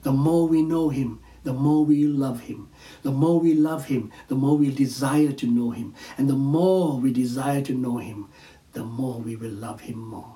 The 0.04 0.12
more 0.12 0.46
we 0.46 0.62
know 0.62 0.90
Him, 0.90 1.18
the 1.42 1.52
more 1.52 1.84
we 1.84 2.04
love 2.04 2.42
Him. 2.42 2.68
The 3.02 3.10
more 3.10 3.40
we 3.40 3.54
love 3.54 3.86
Him, 3.86 4.12
the 4.28 4.36
more 4.36 4.56
we 4.56 4.70
desire 4.70 5.32
to 5.32 5.46
know 5.46 5.70
Him. 5.70 5.94
And 6.16 6.28
the 6.28 6.34
more 6.34 7.00
we 7.00 7.12
desire 7.12 7.62
to 7.62 7.72
know 7.72 7.98
Him, 7.98 8.28
the 8.76 8.84
more 8.84 9.18
we 9.20 9.34
will 9.36 9.50
love 9.50 9.80
Him 9.80 9.98
more. 9.98 10.34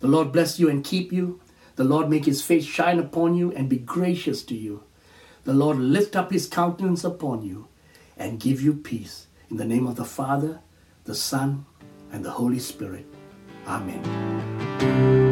The 0.00 0.08
Lord 0.08 0.32
bless 0.32 0.58
you 0.58 0.70
and 0.70 0.82
keep 0.82 1.12
you. 1.12 1.38
The 1.74 1.84
Lord 1.84 2.08
make 2.08 2.24
His 2.24 2.40
face 2.40 2.64
shine 2.64 2.98
upon 2.98 3.34
you 3.34 3.52
and 3.52 3.68
be 3.68 3.76
gracious 3.76 4.42
to 4.44 4.54
you. 4.54 4.82
The 5.44 5.52
Lord 5.52 5.76
lift 5.76 6.16
up 6.16 6.32
His 6.32 6.48
countenance 6.48 7.04
upon 7.04 7.42
you 7.42 7.68
and 8.16 8.40
give 8.40 8.62
you 8.62 8.72
peace. 8.72 9.26
In 9.50 9.58
the 9.58 9.66
name 9.66 9.86
of 9.86 9.96
the 9.96 10.06
Father, 10.06 10.60
the 11.04 11.14
Son, 11.14 11.66
and 12.10 12.24
the 12.24 12.30
Holy 12.30 12.58
Spirit. 12.58 13.04
Amen. 13.66 15.25